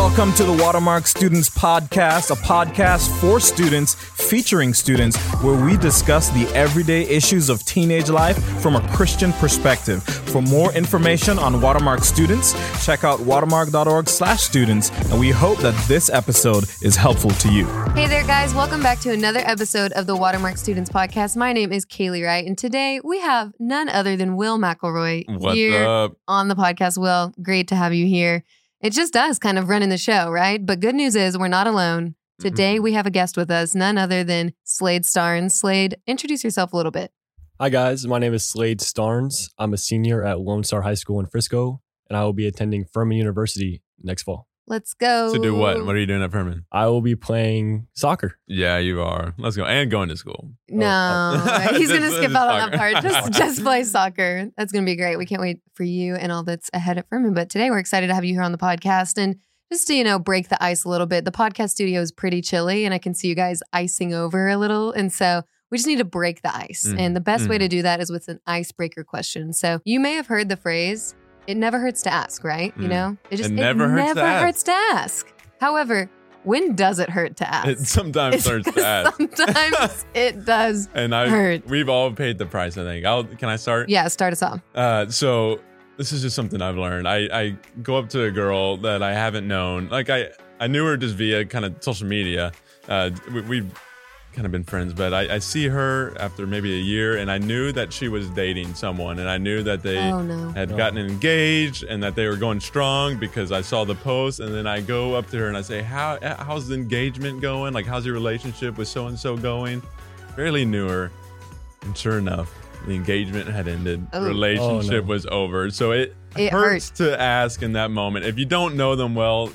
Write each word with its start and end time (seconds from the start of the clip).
Welcome 0.00 0.32
to 0.36 0.44
the 0.44 0.52
Watermark 0.54 1.06
Students 1.06 1.50
Podcast, 1.50 2.30
a 2.30 2.34
podcast 2.34 3.10
for 3.20 3.38
students 3.38 3.94
featuring 3.94 4.72
students 4.72 5.18
where 5.42 5.62
we 5.62 5.76
discuss 5.76 6.30
the 6.30 6.48
everyday 6.54 7.02
issues 7.02 7.50
of 7.50 7.62
teenage 7.66 8.08
life 8.08 8.42
from 8.62 8.76
a 8.76 8.88
Christian 8.94 9.30
perspective. 9.34 10.02
For 10.02 10.40
more 10.40 10.72
information 10.72 11.38
on 11.38 11.60
Watermark 11.60 12.02
students, 12.02 12.54
check 12.84 13.04
out 13.04 13.20
watermark.org/students, 13.20 14.90
and 15.10 15.20
we 15.20 15.30
hope 15.30 15.58
that 15.58 15.74
this 15.86 16.08
episode 16.08 16.64
is 16.82 16.96
helpful 16.96 17.30
to 17.32 17.52
you. 17.52 17.66
Hey 17.94 18.06
there, 18.06 18.26
guys. 18.26 18.54
Welcome 18.54 18.82
back 18.82 19.00
to 19.00 19.12
another 19.12 19.40
episode 19.44 19.92
of 19.92 20.06
the 20.06 20.16
Watermark 20.16 20.56
Students 20.56 20.88
Podcast. 20.90 21.36
My 21.36 21.52
name 21.52 21.72
is 21.72 21.84
Kaylee 21.84 22.24
Wright, 22.24 22.46
and 22.46 22.56
today 22.56 23.00
we 23.04 23.20
have 23.20 23.52
none 23.60 23.90
other 23.90 24.16
than 24.16 24.34
Will 24.34 24.58
McElroy 24.58 25.24
What's 25.28 25.54
here 25.54 25.84
up? 25.84 26.16
on 26.26 26.48
the 26.48 26.56
podcast. 26.56 26.96
Will, 26.96 27.34
great 27.42 27.68
to 27.68 27.76
have 27.76 27.92
you 27.92 28.06
here. 28.06 28.44
It's 28.80 28.96
just 28.96 29.14
us 29.14 29.38
kind 29.38 29.58
of 29.58 29.68
running 29.68 29.90
the 29.90 29.98
show, 29.98 30.30
right? 30.30 30.64
But 30.64 30.80
good 30.80 30.94
news 30.94 31.14
is 31.14 31.36
we're 31.36 31.48
not 31.48 31.66
alone. 31.66 32.14
Today 32.40 32.76
Mm-hmm. 32.76 32.82
we 32.82 32.92
have 32.94 33.04
a 33.06 33.10
guest 33.10 33.36
with 33.36 33.50
us, 33.50 33.74
none 33.74 33.98
other 33.98 34.24
than 34.24 34.54
Slade 34.64 35.02
Starnes. 35.02 35.50
Slade, 35.52 35.96
introduce 36.06 36.42
yourself 36.42 36.72
a 36.72 36.76
little 36.76 36.90
bit. 36.90 37.12
Hi 37.60 37.68
guys, 37.68 38.06
my 38.06 38.18
name 38.18 38.32
is 38.32 38.42
Slade 38.46 38.80
Starnes. 38.80 39.50
I'm 39.58 39.74
a 39.74 39.76
senior 39.76 40.24
at 40.24 40.40
Lone 40.40 40.64
Star 40.64 40.80
High 40.80 40.94
School 40.94 41.20
in 41.20 41.26
Frisco, 41.26 41.82
and 42.08 42.16
I 42.16 42.24
will 42.24 42.32
be 42.32 42.46
attending 42.46 42.86
Furman 42.86 43.18
University 43.18 43.82
next 44.02 44.22
fall. 44.22 44.48
Let's 44.70 44.94
go. 44.94 45.34
To 45.34 45.40
do 45.40 45.54
what? 45.54 45.84
What 45.84 45.96
are 45.96 45.98
you 45.98 46.06
doing 46.06 46.22
at 46.22 46.30
Furman? 46.30 46.64
I 46.70 46.86
will 46.86 47.00
be 47.02 47.16
playing 47.16 47.88
soccer. 47.94 48.36
Yeah, 48.46 48.78
you 48.78 49.02
are. 49.02 49.34
Let's 49.36 49.56
go. 49.56 49.64
And 49.64 49.90
going 49.90 50.08
to 50.10 50.16
school. 50.16 50.52
No, 50.68 50.86
Oh, 51.44 51.68
he's 51.76 51.90
gonna 51.90 52.08
skip 52.10 52.22
just 52.30 52.36
out 52.36 52.48
on 52.48 52.70
that 52.70 52.78
part. 52.78 53.02
Just 53.02 53.32
just 53.32 53.62
play 53.64 53.82
soccer. 53.82 54.48
That's 54.56 54.70
gonna 54.72 54.86
be 54.86 54.94
great. 54.96 55.16
We 55.16 55.26
can't 55.26 55.40
wait 55.42 55.60
for 55.74 55.82
you 55.82 56.14
and 56.14 56.30
all 56.30 56.44
that's 56.44 56.70
ahead 56.72 56.98
at 56.98 57.08
Furman. 57.08 57.34
But 57.34 57.50
today 57.50 57.68
we're 57.68 57.80
excited 57.80 58.06
to 58.06 58.14
have 58.14 58.24
you 58.24 58.32
here 58.34 58.42
on 58.42 58.52
the 58.52 58.58
podcast 58.58 59.18
and 59.18 59.36
just 59.72 59.88
to 59.88 59.94
you 59.94 60.04
know 60.04 60.18
break 60.20 60.48
the 60.48 60.62
ice 60.62 60.84
a 60.84 60.88
little 60.88 61.08
bit. 61.08 61.24
The 61.24 61.32
podcast 61.32 61.70
studio 61.70 62.00
is 62.00 62.12
pretty 62.12 62.40
chilly, 62.40 62.84
and 62.84 62.94
I 62.94 62.98
can 62.98 63.12
see 63.12 63.26
you 63.26 63.34
guys 63.34 63.60
icing 63.72 64.14
over 64.14 64.48
a 64.48 64.56
little, 64.56 64.92
and 64.92 65.12
so. 65.12 65.42
We 65.72 65.78
just 65.78 65.86
need 65.86 65.98
to 65.98 66.04
break 66.04 66.42
the 66.42 66.52
ice. 66.52 66.84
Mhm. 66.84 66.98
And 66.98 67.14
the 67.14 67.20
best 67.20 67.48
way 67.48 67.54
Mhm. 67.54 67.60
to 67.60 67.68
do 67.68 67.82
that 67.82 68.00
is 68.00 68.10
with 68.10 68.26
an 68.26 68.40
icebreaker 68.44 69.04
question. 69.04 69.52
So 69.52 69.78
you 69.84 70.00
may 70.00 70.14
have 70.14 70.26
heard 70.26 70.48
the 70.48 70.56
phrase, 70.56 71.14
it 71.46 71.56
never 71.56 71.78
hurts 71.78 72.02
to 72.02 72.12
ask, 72.12 72.44
right? 72.44 72.72
You 72.76 72.86
Mm. 72.86 72.90
know? 72.90 73.16
It 73.30 73.40
It 73.40 73.50
never 73.50 73.88
hurts 73.88 74.08
to 74.10 74.14
never 74.14 74.20
ask. 74.26 74.44
hurts 74.44 74.62
to 74.64 74.72
ask. 74.72 75.32
However, 75.60 76.08
when 76.44 76.74
does 76.74 76.98
it 76.98 77.10
hurt 77.10 77.36
to 77.36 77.54
ask? 77.54 77.68
It 77.68 77.78
sometimes 77.80 78.46
hurts 78.48 78.70
to 78.72 78.80
ask. 78.86 79.16
Sometimes 79.36 80.04
it 80.14 80.44
does 80.44 80.88
and 80.94 81.14
I 81.14 81.28
hurt. 81.28 81.66
we've 81.66 81.88
all 81.88 82.10
paid 82.12 82.38
the 82.38 82.46
price, 82.46 82.78
I 82.78 82.84
think. 82.84 83.04
I'll 83.04 83.24
can 83.24 83.48
I 83.48 83.56
start? 83.56 83.88
Yeah, 83.88 84.08
start 84.08 84.32
us 84.32 84.42
off. 84.42 84.60
Uh, 84.74 85.06
so 85.08 85.60
this 85.98 86.12
is 86.12 86.22
just 86.22 86.34
something 86.36 86.62
I've 86.62 86.76
learned. 86.78 87.06
I, 87.06 87.28
I 87.32 87.56
go 87.82 87.96
up 87.98 88.08
to 88.10 88.24
a 88.24 88.30
girl 88.30 88.78
that 88.78 89.02
I 89.02 89.12
haven't 89.12 89.46
known. 89.46 89.88
Like 89.90 90.08
I, 90.08 90.30
I 90.58 90.66
knew 90.66 90.84
her 90.86 90.96
just 90.96 91.14
via 91.14 91.44
kind 91.44 91.64
of 91.66 91.74
social 91.80 92.06
media. 92.06 92.52
Uh, 92.88 93.10
we, 93.32 93.40
we've 93.42 93.70
kind 94.32 94.46
of 94.46 94.52
been 94.52 94.64
friends, 94.64 94.92
but 94.94 95.12
I, 95.12 95.34
I 95.34 95.38
see 95.40 95.66
her 95.68 96.14
after 96.20 96.46
maybe 96.46 96.72
a 96.74 96.80
year, 96.80 97.16
and 97.18 97.30
I 97.30 97.38
knew 97.38 97.72
that 97.72 97.92
she 97.92 98.08
was 98.08 98.30
dating 98.30 98.74
someone, 98.74 99.18
and 99.18 99.28
I 99.28 99.38
knew 99.38 99.62
that 99.64 99.82
they 99.82 99.98
Oh 99.98 100.22
no. 100.22 100.50
had 100.52 100.72
Oh. 100.72 100.76
gotten 100.76 100.98
engaged 100.98 101.82
and 101.84 102.02
that 102.02 102.14
they 102.14 102.26
were 102.28 102.36
going 102.36 102.60
strong 102.60 103.18
because 103.18 103.50
I 103.52 103.60
saw 103.60 103.84
the 103.84 103.96
post 103.96 104.38
and 104.40 104.54
then 104.54 104.66
I 104.66 104.80
go 104.80 105.14
up 105.14 105.28
to 105.30 105.38
her 105.38 105.48
and 105.48 105.56
I 105.56 105.62
say, 105.62 105.82
"How 105.82 106.18
how's 106.38 106.68
the 106.68 106.74
engagement 106.74 107.40
going? 107.40 107.74
Like 107.74 107.86
how's 107.86 108.04
your 108.06 108.14
relationship 108.14 108.78
with 108.78 108.88
so 108.88 109.08
and 109.08 109.18
so 109.18 109.36
going?" 109.36 109.82
Barely 110.36 110.64
knew 110.64 110.88
her, 110.88 111.10
and 111.82 111.96
sure 111.98 112.18
enough, 112.18 112.54
the 112.86 112.94
engagement 112.94 113.48
had 113.48 113.66
ended. 113.68 114.06
Oh. 114.12 114.24
Relationship 114.24 114.92
Oh, 114.92 115.06
no. 115.06 115.08
was 115.08 115.26
over. 115.26 115.70
So 115.70 115.90
it, 115.90 116.14
It 116.36 116.52
hurts 116.52 116.90
to 116.90 117.20
ask 117.20 117.62
in 117.62 117.72
that 117.72 117.90
moment. 117.90 118.24
If 118.26 118.38
you 118.38 118.44
don't 118.46 118.76
know 118.76 118.94
them 118.94 119.16
well, 119.16 119.50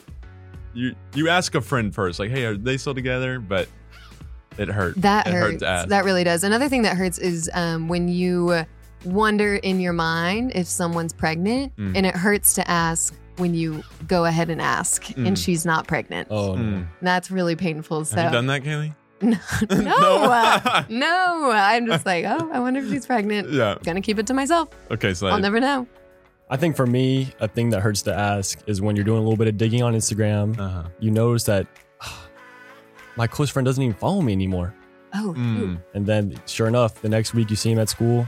you 0.74 0.94
you 1.14 1.30
ask 1.30 1.56
a 1.56 1.62
friend 1.62 1.96
first, 1.96 2.20
like, 2.20 2.30
"Hey, 2.30 2.44
are 2.46 2.58
they 2.58 2.76
still 2.76 2.94
together?" 2.94 3.40
But 3.40 3.70
it 4.58 4.68
hurts. 4.70 5.00
That 5.02 5.28
it 5.28 5.34
hurts. 5.34 5.54
hurt 5.54 5.60
to 5.60 5.68
ask. 5.68 5.88
That 5.90 6.06
really 6.06 6.24
does. 6.24 6.44
Another 6.44 6.70
thing 6.70 6.84
that 6.84 6.96
hurts 6.98 7.18
is 7.18 7.50
um, 7.54 7.88
when 7.88 8.08
you 8.08 8.66
wonder 9.04 9.56
in 9.56 9.80
your 9.80 9.94
mind 9.94 10.52
if 10.56 10.68
someone's 10.68 11.14
pregnant, 11.14 11.76
Mm. 11.78 11.96
and 11.98 12.06
it 12.06 12.16
hurts 12.16 12.54
to 12.56 12.70
ask 12.70 13.14
when 13.38 13.54
you 13.54 13.84
go 14.08 14.26
ahead 14.26 14.50
and 14.50 14.62
ask 14.62 15.10
and 15.18 15.36
Mm. 15.36 15.44
she's 15.44 15.66
not 15.66 15.88
pregnant. 15.88 16.28
Oh, 16.32 16.56
no. 16.56 16.62
Mm. 16.80 16.88
That's 17.02 17.30
really 17.30 17.56
painful. 17.56 18.06
So 18.06 18.16
Have 18.16 18.32
you 18.32 18.38
done 18.38 18.48
that, 18.48 18.64
Kaylee? 18.64 18.94
no, 19.22 19.38
no, 19.70 19.82
No. 19.82 20.24
uh, 20.32 20.84
no. 20.90 21.52
I'm 21.52 21.86
just 21.86 22.06
like, 22.06 22.26
oh, 22.26 22.50
I 22.54 22.60
wonder 22.60 22.80
if 22.80 22.90
she's 22.90 23.06
pregnant. 23.06 23.50
Yeah. 23.52 23.76
Gonna 23.84 24.02
keep 24.02 24.20
it 24.20 24.28
to 24.28 24.34
myself. 24.34 24.70
Okay, 24.92 25.14
so 25.14 25.28
I'll 25.28 25.40
never 25.40 25.60
know. 25.60 25.88
I 26.50 26.58
think 26.58 26.76
for 26.76 26.86
me, 26.86 27.30
a 27.40 27.48
thing 27.48 27.72
that 27.72 27.82
hurts 27.82 28.04
to 28.04 28.14
ask 28.14 28.60
is 28.68 28.80
when 28.82 28.96
you're 28.96 29.06
doing 29.06 29.18
a 29.18 29.22
little 29.22 29.38
bit 29.38 29.48
of 29.48 29.58
digging 29.58 29.82
on 29.84 29.94
Instagram, 29.96 30.58
uh-huh. 30.60 30.84
you 31.00 31.10
notice 31.12 31.44
that 31.46 31.66
my 33.16 33.28
close 33.28 33.50
friend 33.50 33.66
doesn't 33.66 33.82
even 33.84 33.96
follow 33.96 34.22
me 34.22 34.34
anymore. 34.34 34.74
Oh, 35.14 35.34
Mm. 35.38 35.82
And 35.94 36.06
then, 36.06 36.40
sure 36.46 36.68
enough, 36.68 37.02
the 37.02 37.10
next 37.10 37.34
week 37.34 37.50
you 37.50 37.56
see 37.56 37.72
him 37.72 37.80
at 37.80 37.88
school. 37.90 38.28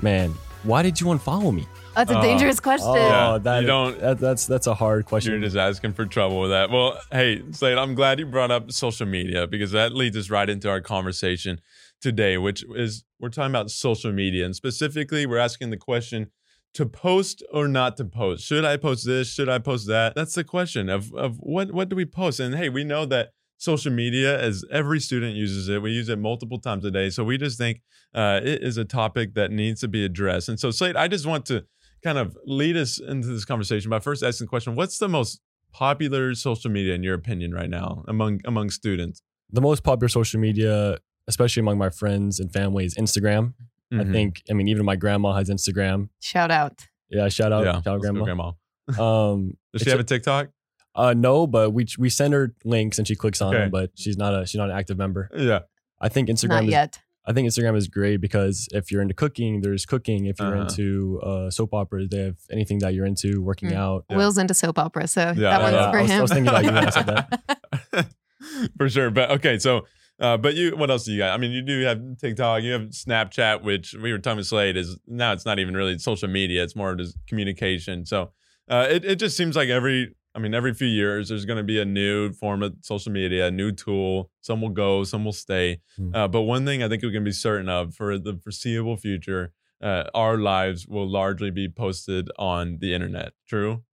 Man, 0.00 0.30
why 0.62 0.82
did 0.82 1.00
you 1.00 1.06
unfollow 1.08 1.54
me? 1.54 1.66
that's 1.94 2.10
a 2.10 2.18
Oh. 2.18 2.22
dangerous 2.22 2.58
question. 2.58 2.92
Yeah, 2.94 3.34
Oh, 3.34 3.38
that, 3.38 3.60
you 3.60 3.66
don't- 3.68 4.00
that, 4.00 4.18
that's 4.18 4.46
that's 4.46 4.66
a 4.66 4.74
hard 4.74 5.04
question. 5.04 5.32
You're 5.32 5.42
just 5.42 5.56
asking 5.56 5.92
for 5.92 6.06
trouble 6.06 6.40
with 6.40 6.50
that. 6.50 6.68
Well, 6.70 6.98
hey, 7.12 7.40
Slade, 7.52 7.78
I'm 7.78 7.94
glad 7.94 8.18
you 8.18 8.26
brought 8.26 8.50
up 8.50 8.72
social 8.72 9.06
media 9.06 9.46
because 9.46 9.70
that 9.72 9.94
leads 9.94 10.16
us 10.16 10.28
right 10.28 10.48
into 10.50 10.68
our 10.68 10.80
conversation 10.80 11.60
today, 12.00 12.36
which 12.36 12.64
is 12.74 13.04
we're 13.20 13.28
talking 13.28 13.52
about 13.52 13.70
social 13.70 14.10
media. 14.12 14.44
And 14.44 14.56
specifically, 14.56 15.24
we're 15.24 15.38
asking 15.38 15.70
the 15.70 15.76
question 15.76 16.30
to 16.72 16.84
post 16.84 17.44
or 17.52 17.68
not 17.68 17.96
to 17.98 18.04
post. 18.04 18.44
Should 18.44 18.64
I 18.64 18.76
post 18.76 19.06
this? 19.06 19.32
Should 19.32 19.48
I 19.48 19.58
post 19.60 19.86
that? 19.86 20.16
That's 20.16 20.34
the 20.34 20.42
question 20.42 20.88
of, 20.88 21.14
of 21.14 21.36
what, 21.38 21.70
what 21.70 21.88
do 21.88 21.94
we 21.94 22.04
post? 22.06 22.40
And 22.40 22.56
hey, 22.56 22.68
we 22.70 22.82
know 22.82 23.06
that 23.06 23.28
social 23.58 23.92
media, 23.92 24.40
as 24.40 24.64
every 24.70 25.00
student 25.00 25.36
uses 25.36 25.68
it, 25.68 25.80
we 25.82 25.90
use 25.90 26.08
it 26.08 26.18
multiple 26.18 26.58
times 26.58 26.84
a 26.84 26.90
day. 26.90 27.10
So 27.10 27.24
we 27.24 27.38
just 27.38 27.56
think 27.58 27.80
uh, 28.14 28.40
it 28.42 28.62
is 28.62 28.76
a 28.76 28.84
topic 28.84 29.34
that 29.34 29.50
needs 29.50 29.80
to 29.80 29.88
be 29.88 30.04
addressed. 30.04 30.48
And 30.48 30.58
so, 30.60 30.70
Slade, 30.70 30.96
I 30.96 31.08
just 31.08 31.26
want 31.26 31.46
to 31.46 31.64
kind 32.02 32.18
of 32.18 32.36
lead 32.44 32.76
us 32.76 32.98
into 33.00 33.28
this 33.28 33.44
conversation 33.44 33.90
by 33.90 33.98
first 33.98 34.22
asking 34.22 34.44
the 34.46 34.50
question 34.50 34.74
what's 34.74 34.98
the 34.98 35.08
most 35.08 35.40
popular 35.72 36.34
social 36.34 36.70
media 36.70 36.94
in 36.94 37.02
your 37.02 37.14
opinion 37.14 37.52
right 37.52 37.70
now 37.70 38.04
among 38.06 38.40
among 38.44 38.70
students 38.70 39.22
the 39.50 39.60
most 39.60 39.82
popular 39.84 40.08
social 40.08 40.40
media, 40.40 40.96
especially 41.28 41.60
among 41.60 41.78
my 41.78 41.90
friends 41.90 42.40
and 42.40 42.52
family, 42.52 42.84
is 42.84 42.94
Instagram. 42.96 43.54
I 43.92 43.96
Mhm. 43.96 44.12
think, 44.12 44.42
I 44.50 44.52
mean, 44.54 44.66
even 44.68 44.84
my 44.84 44.96
grandma 44.96 45.32
has 45.34 45.48
Instagram. 45.48 46.08
Shout 46.20 46.50
out. 46.50 46.86
Yeah, 47.08 47.28
shout 47.28 47.52
out, 47.52 47.64
yeah 47.64 47.72
shout 47.82 47.86
out 47.96 48.00
grandma. 48.00 48.24
grandma 48.24 48.52
Um, 48.98 49.56
does 49.72 49.82
she 49.82 49.90
have 49.90 49.98
a- 49.98 50.02
a 50.02 50.04
tiktok 50.04 50.48
Uh, 50.96 51.12
no, 51.16 51.46
but 51.46 51.70
we 51.72 51.86
we 51.98 52.08
send 52.08 52.32
her 52.34 52.54
links 52.64 52.98
and 52.98 53.06
she 53.08 53.14
clicks 53.16 53.40
on 53.42 53.48
Okay. 53.54 53.64
them, 53.64 53.70
but 53.70 53.90
she's 53.96 54.16
not 54.16 54.34
a 54.34 54.46
she's 54.46 54.58
not 54.58 54.70
an 54.70 54.76
active 54.76 54.96
member. 54.98 55.28
yeah 55.36 55.60
I 56.00 56.08
think 56.08 56.28
Instagram 56.28 56.48
Not 56.48 56.64
is 56.64 56.70
yet. 56.70 56.98
I 57.26 57.32
think 57.32 57.48
Instagram 57.48 57.74
is 57.76 57.88
great 57.88 58.18
because 58.20 58.68
if 58.72 58.90
you're 58.92 59.00
into 59.00 59.14
cooking, 59.14 59.62
there's 59.62 59.86
cooking. 59.86 60.26
If 60.26 60.38
you're 60.38 60.54
Uh-huh. 60.54 60.66
into 60.68 61.20
uh, 61.22 61.50
soap 61.50 61.72
operas, 61.72 62.08
they 62.10 62.18
have 62.18 62.36
anything 62.50 62.80
that 62.80 62.92
you're 62.94 63.06
into, 63.06 63.40
working 63.40 63.70
Mm. 63.70 63.76
out. 63.76 64.04
Yeah. 64.10 64.18
Will's 64.18 64.36
into 64.36 64.52
soap 64.52 64.78
opera, 64.78 65.06
so 65.08 65.20
yeah. 65.20 65.32
that 65.34 65.62
one's 65.62 65.72
yeah, 65.74 65.90
for 65.90 65.98
I 65.98 66.02
was- 66.02 66.10
I 66.10 66.14
him. 66.14 66.22
was 66.22 66.30
thinking 66.32 66.48
about 66.48 66.64
you 66.64 66.72
when 66.72 66.86
I 66.86 66.90
said 66.90 67.06
that. 67.06 68.08
for 68.76 68.88
sure 68.88 69.10
but 69.10 69.30
okay 69.30 69.58
so 69.58 69.86
uh, 70.20 70.36
but 70.36 70.54
you, 70.54 70.76
what 70.76 70.90
else 70.92 71.04
do 71.06 71.10
you 71.12 71.18
got? 71.18 71.34
I 71.34 71.38
mean, 71.38 71.50
you 71.50 71.60
do 71.60 71.80
have 71.82 72.00
TikTok, 72.20 72.62
you 72.62 72.70
have 72.70 72.82
Snapchat, 72.90 73.64
which 73.64 73.94
we 74.00 74.12
were 74.12 74.18
talking 74.20 74.36
with 74.36 74.46
Slade 74.46 74.76
is 74.76 74.96
now 75.08 75.32
it's 75.32 75.44
not 75.44 75.58
even 75.58 75.74
really 75.74 75.98
social 75.98 76.28
media; 76.28 76.62
it's 76.62 76.76
more 76.76 76.94
just 76.94 77.16
communication. 77.26 78.06
So 78.06 78.30
uh, 78.70 78.86
it 78.88 79.04
it 79.04 79.16
just 79.16 79.36
seems 79.36 79.56
like 79.56 79.70
every, 79.70 80.14
I 80.34 80.40
mean, 80.40 80.54
every 80.54 80.74
few 80.74 80.88
years 80.88 81.28
there's 81.28 81.44
going 81.44 81.58
to 81.58 81.62
be 81.64 81.80
a 81.80 81.84
new 81.84 82.32
form 82.32 82.62
of 82.62 82.74
social 82.80 83.12
media, 83.12 83.46
a 83.46 83.50
new 83.50 83.70
tool. 83.70 84.30
Some 84.40 84.60
will 84.60 84.70
go, 84.70 85.04
some 85.04 85.24
will 85.24 85.32
stay. 85.32 85.80
Hmm. 85.96 86.14
Uh, 86.14 86.28
but 86.28 86.42
one 86.42 86.64
thing 86.66 86.82
I 86.82 86.88
think 86.88 87.02
we 87.02 87.12
can 87.12 87.24
be 87.24 87.32
certain 87.32 87.68
of 87.68 87.94
for 87.94 88.18
the 88.18 88.38
foreseeable 88.42 88.96
future, 88.96 89.52
uh, 89.82 90.04
our 90.14 90.36
lives 90.38 90.86
will 90.88 91.08
largely 91.08 91.50
be 91.50 91.68
posted 91.68 92.28
on 92.38 92.78
the 92.80 92.94
internet. 92.94 93.32
True. 93.48 93.84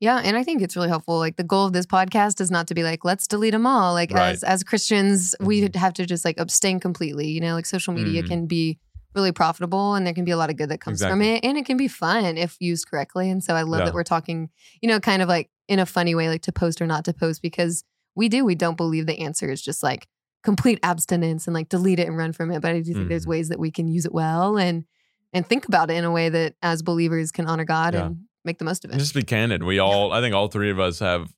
Yeah, 0.00 0.22
and 0.24 0.34
I 0.34 0.42
think 0.44 0.62
it's 0.62 0.76
really 0.76 0.88
helpful. 0.88 1.18
Like 1.18 1.36
the 1.36 1.44
goal 1.44 1.66
of 1.66 1.74
this 1.74 1.84
podcast 1.84 2.40
is 2.40 2.50
not 2.50 2.66
to 2.68 2.74
be 2.74 2.82
like, 2.82 3.04
let's 3.04 3.26
delete 3.26 3.52
them 3.52 3.66
all. 3.66 3.92
Like 3.92 4.10
Right. 4.12 4.30
as 4.30 4.42
as 4.42 4.62
Christians, 4.64 5.34
we 5.40 5.60
Mhm. 5.60 5.74
have 5.76 5.92
to 5.94 6.06
just 6.06 6.24
like 6.24 6.38
abstain 6.40 6.80
completely. 6.80 7.28
You 7.28 7.40
know, 7.42 7.54
like 7.54 7.66
social 7.66 7.92
media 7.92 8.22
Mhm. 8.22 8.26
can 8.28 8.46
be 8.46 8.78
really 9.14 9.32
profitable 9.32 9.96
and 9.96 10.06
there 10.06 10.14
can 10.14 10.24
be 10.24 10.30
a 10.30 10.36
lot 10.36 10.48
of 10.50 10.56
good 10.56 10.68
that 10.70 10.80
comes 10.80 11.04
from 11.04 11.20
it 11.20 11.44
and 11.44 11.58
it 11.58 11.66
can 11.66 11.76
be 11.76 11.88
fun 11.88 12.38
if 12.38 12.56
used 12.60 12.86
correctly. 12.88 13.28
And 13.28 13.42
so 13.44 13.54
I 13.54 13.62
love 13.62 13.80
Yeah. 13.80 13.86
that 13.86 13.94
we're 13.94 14.04
talking, 14.04 14.48
you 14.80 14.88
know, 14.88 15.00
kind 15.00 15.20
of 15.20 15.28
like 15.28 15.50
in 15.70 15.78
a 15.78 15.86
funny 15.86 16.14
way, 16.14 16.28
like 16.28 16.42
to 16.42 16.52
post 16.52 16.82
or 16.82 16.86
not 16.86 17.04
to 17.06 17.14
post 17.14 17.40
because 17.40 17.84
we 18.14 18.28
do. 18.28 18.44
We 18.44 18.54
don't 18.54 18.76
believe 18.76 19.06
the 19.06 19.20
answer 19.20 19.50
is 19.50 19.62
just 19.62 19.82
like 19.82 20.06
complete 20.42 20.78
abstinence 20.82 21.46
and 21.46 21.54
like 21.54 21.68
delete 21.68 21.98
it 22.00 22.08
and 22.08 22.16
run 22.16 22.32
from 22.32 22.50
it. 22.50 22.60
But 22.60 22.72
I 22.72 22.80
do 22.80 22.92
think 22.92 23.08
there's 23.08 23.24
Mhm. 23.24 23.28
ways 23.30 23.48
that 23.50 23.58
we 23.58 23.70
can 23.70 23.88
use 23.88 24.04
it 24.04 24.12
well 24.12 24.58
and 24.58 24.84
and 25.32 25.46
think 25.46 25.66
about 25.68 25.90
it 25.90 25.94
in 25.94 26.04
a 26.04 26.10
way 26.10 26.28
that 26.28 26.54
as 26.60 26.82
believers 26.82 27.30
can 27.30 27.46
honor 27.46 27.64
God 27.64 27.94
Yeah. 27.94 28.06
and 28.06 28.16
make 28.44 28.58
the 28.58 28.64
most 28.64 28.84
of 28.84 28.90
it. 28.90 28.98
Just 28.98 29.14
be 29.14 29.22
candid. 29.22 29.62
We 29.62 29.78
all, 29.78 30.12
I 30.12 30.20
think, 30.20 30.34
all 30.34 30.48
three 30.48 30.70
of 30.72 30.80
us 30.80 30.98
have. 30.98 31.32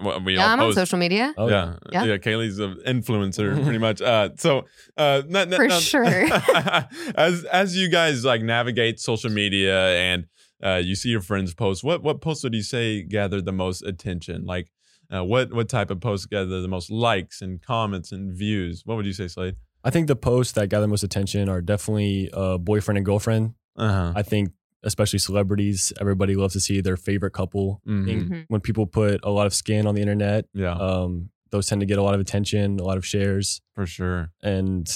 well, 0.00 0.20
We 0.24 0.36
yeah, 0.36 0.44
all 0.46 0.50
I'm 0.52 0.60
on 0.60 0.72
social 0.72 0.96
media. 0.98 1.34
Oh, 1.36 1.48
yeah, 1.48 1.74
Yeah. 1.92 2.04
yeah, 2.04 2.16
Kaylee's 2.16 2.58
an 2.58 2.78
influencer, 2.86 3.52
pretty 3.64 3.78
much. 3.78 4.00
Uh, 4.00 4.30
so, 4.38 4.64
uh, 4.96 5.22
not, 5.28 5.52
For 5.52 5.66
not- 5.68 5.82
sure. 5.82 6.04
as 7.16 7.44
as 7.44 7.76
you 7.76 7.88
guys 7.90 8.24
like 8.24 8.40
navigate 8.42 8.98
social 9.00 9.30
media 9.30 9.90
and 9.98 10.26
uh, 10.62 10.80
you 10.84 10.94
see 10.94 11.08
your 11.10 11.20
friends 11.20 11.54
post, 11.54 11.84
what 11.84 12.02
what 12.02 12.20
posts 12.20 12.44
would 12.44 12.54
you 12.54 12.62
say 12.62 13.02
gathered 13.02 13.44
the 13.44 13.52
most 13.52 13.82
attention? 13.82 14.44
Like, 14.44 14.68
Uh, 15.10 15.24
what 15.24 15.52
what 15.54 15.68
type 15.70 15.90
of 15.90 16.00
posts 16.00 16.26
gather 16.26 16.60
the 16.60 16.68
most 16.68 16.90
likes 16.90 17.40
and 17.40 17.62
comments 17.62 18.12
and 18.12 18.36
views? 18.36 18.82
What 18.84 18.96
would 18.96 19.06
you 19.06 19.14
say, 19.14 19.26
Slade? 19.28 19.56
I 19.82 19.90
think 19.90 20.06
the 20.08 20.16
posts 20.16 20.52
that 20.52 20.68
gather 20.68 20.86
most 20.86 21.02
attention 21.04 21.48
are 21.48 21.62
definitely 21.62 22.28
uh, 22.34 22.58
boyfriend 22.58 22.98
and 22.98 23.06
girlfriend. 23.06 23.54
Uh 23.76 23.92
huh. 23.92 24.12
I 24.16 24.22
think 24.22 24.50
especially 24.82 25.18
celebrities, 25.18 25.92
everybody 26.00 26.34
loves 26.36 26.52
to 26.54 26.60
see 26.60 26.80
their 26.82 26.96
favorite 26.96 27.32
couple. 27.32 27.80
I 27.86 28.04
think 28.04 28.20
Mhm. 28.28 28.44
When 28.48 28.60
people 28.60 28.86
put 28.86 29.20
a 29.24 29.30
lot 29.30 29.46
of 29.46 29.54
skin 29.54 29.86
on 29.86 29.94
the 29.94 30.02
internet, 30.02 30.44
Yeah, 30.52 30.74
um, 30.76 31.30
those 31.50 31.66
tend 31.66 31.80
to 31.80 31.86
get 31.86 31.98
a 31.98 32.02
lot 32.02 32.14
of 32.14 32.20
attention, 32.20 32.78
a 32.78 32.84
lot 32.84 32.96
of 32.98 33.04
shares, 33.06 33.62
for 33.74 33.86
sure. 33.86 34.30
and 34.42 34.86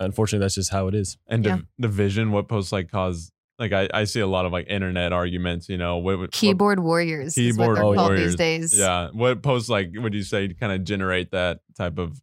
unfortunately, 0.00 0.42
that's 0.44 0.54
just 0.54 0.70
how 0.70 0.88
it 0.88 0.94
is. 0.94 1.18
And 1.26 1.44
Yeah. 1.44 1.56
div- 1.56 1.66
division, 1.78 2.30
what 2.32 2.48
posts 2.48 2.72
like 2.72 2.88
cause? 2.90 3.30
Like 3.62 3.72
I, 3.72 3.88
I 4.00 4.04
see 4.04 4.20
a 4.20 4.26
lot 4.26 4.44
of 4.44 4.52
like 4.52 4.66
internet 4.68 5.12
arguments. 5.12 5.68
You 5.68 5.78
know, 5.78 5.98
what, 5.98 6.18
what 6.18 6.32
Keyboard 6.32 6.80
warriors 6.80 7.38
is 7.38 7.56
what 7.56 7.62
Keyboard 7.64 7.76
they're 7.76 7.82
called 7.84 7.96
warriors. 7.96 8.30
these 8.32 8.36
days. 8.36 8.78
Yeah, 8.78 9.08
what 9.12 9.42
posts 9.42 9.68
like 9.68 9.90
would 9.94 10.14
you 10.14 10.24
say 10.24 10.52
kind 10.52 10.72
of 10.72 10.84
generate 10.84 11.30
that 11.30 11.60
type 11.76 11.96
of 11.98 12.20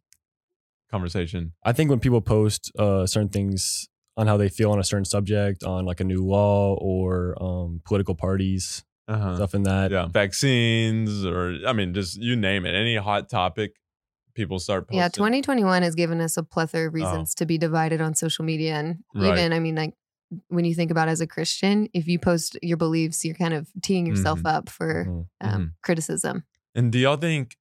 conversation? 0.90 1.52
I 1.64 1.72
think 1.72 1.90
when 1.90 2.00
people 2.00 2.20
post 2.20 2.70
uh, 2.78 3.06
certain 3.06 3.28
things 3.28 3.88
on 4.16 4.26
how 4.26 4.36
they 4.36 4.48
feel 4.48 4.70
on 4.72 4.78
a 4.78 4.84
certain 4.84 5.04
subject, 5.04 5.62
on 5.64 5.84
like 5.86 6.00
a 6.00 6.04
new 6.04 6.24
law 6.24 6.74
or 6.74 7.36
um, 7.42 7.80
political 7.84 8.14
parties, 8.14 8.84
Uh-huh. 9.08 9.36
stuff 9.36 9.54
in 9.54 9.62
that. 9.64 9.90
Yeah, 9.90 10.06
vaccines 10.06 11.24
or 11.24 11.56
I 11.66 11.72
mean, 11.72 11.94
just 11.94 12.16
you 12.20 12.36
name 12.36 12.66
it, 12.66 12.74
any 12.74 12.96
hot 12.96 13.28
topic, 13.30 13.72
people 14.34 14.58
start 14.58 14.86
posting. 14.88 14.98
Yeah, 14.98 15.08
2021 15.08 15.82
has 15.82 15.94
given 15.94 16.20
us 16.20 16.36
a 16.36 16.42
plethora 16.42 16.84
Oh. 16.84 16.88
of 16.88 16.94
reasons 16.94 17.34
to 17.36 17.46
be 17.46 17.56
divided 17.58 18.00
on 18.00 18.14
social 18.14 18.44
media. 18.44 18.74
And 18.74 18.98
Right. 19.14 19.38
even, 19.38 19.52
I 19.52 19.58
mean, 19.58 19.74
like 19.76 19.94
when 20.48 20.64
you 20.64 20.74
think 20.74 20.90
about 20.90 21.08
as 21.08 21.20
a 21.20 21.26
Christian, 21.26 21.88
if 21.92 22.06
you 22.06 22.18
post 22.18 22.56
your 22.62 22.76
beliefs, 22.76 23.24
you're 23.24 23.34
kind 23.34 23.54
of 23.54 23.68
teeing 23.82 24.06
yourself 24.06 24.40
Mhm. 24.40 24.50
up 24.50 24.68
for 24.68 25.04
Mhm. 25.06 25.26
um, 25.40 25.74
criticism. 25.82 26.44
And 26.74 26.92
do 26.92 26.98
y'all 26.98 27.16
think 27.16 27.56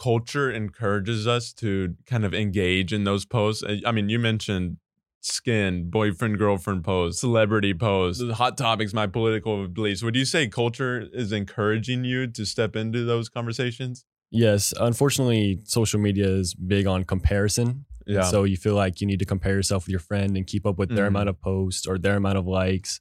culture 0.00 0.50
encourages 0.50 1.26
us 1.26 1.52
to 1.54 1.96
kind 2.06 2.24
of 2.24 2.32
engage 2.34 2.92
in 2.92 3.04
those 3.04 3.24
posts? 3.26 3.62
I 3.66 3.80
I 3.86 3.92
mean, 3.92 4.08
you 4.08 4.18
mentioned 4.18 4.78
skin, 5.20 5.88
boyfriend, 5.90 6.38
girlfriend 6.38 6.84
posts, 6.84 7.20
celebrity 7.20 7.72
posts, 7.74 8.22
hot 8.32 8.58
topics, 8.58 8.92
my 8.92 9.06
political 9.06 9.66
beliefs. 9.68 10.02
Would 10.02 10.16
you 10.16 10.24
say 10.24 10.48
culture 10.48 11.08
is 11.12 11.32
encouraging 11.32 12.04
you 12.04 12.26
to 12.26 12.44
step 12.44 12.76
into 12.76 13.04
those 13.04 13.28
conversations? 13.30 14.04
Yes, 14.30 14.74
unfortunately, 14.78 15.60
social 15.64 16.00
media 16.00 16.26
is 16.28 16.54
big 16.54 16.86
on 16.86 17.04
comparison. 17.04 17.86
Yeah. 18.06 18.22
So 18.22 18.44
you 18.44 18.56
feel 18.56 18.74
like 18.74 19.00
you 19.00 19.06
need 19.06 19.18
to 19.20 19.24
compare 19.24 19.54
yourself 19.54 19.84
with 19.86 19.90
your 19.90 20.00
friend 20.00 20.36
and 20.36 20.46
keep 20.46 20.66
up 20.66 20.78
with 20.78 20.90
their 20.94 21.04
Mhm. 21.06 21.08
amount 21.08 21.28
of 21.30 21.40
posts 21.40 21.86
or 21.86 21.98
their 21.98 22.16
amount 22.16 22.38
of 22.38 22.46
likes. 22.46 23.00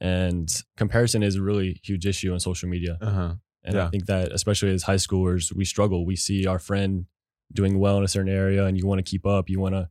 And 0.00 0.48
comparison 0.76 1.22
is 1.22 1.36
a 1.36 1.42
really 1.42 1.80
huge 1.84 2.06
issue 2.06 2.32
on 2.32 2.40
social 2.40 2.68
media. 2.68 2.96
uh 3.00 3.10
huh. 3.10 3.34
And 3.62 3.74
Yeah. 3.74 3.86
I 3.86 3.90
think 3.90 4.06
that 4.06 4.32
especially 4.32 4.70
as 4.72 4.84
high 4.84 4.94
schoolers, 4.96 5.52
we 5.54 5.64
struggle. 5.66 6.06
We 6.06 6.16
see 6.16 6.46
our 6.46 6.58
friend 6.58 7.06
doing 7.52 7.78
well 7.78 7.98
in 7.98 8.04
a 8.04 8.08
certain 8.08 8.32
area 8.32 8.64
and 8.64 8.78
you 8.78 8.86
want 8.86 9.04
to 9.04 9.10
keep 9.10 9.26
up. 9.26 9.50
You 9.50 9.60
want 9.60 9.74
to 9.74 9.90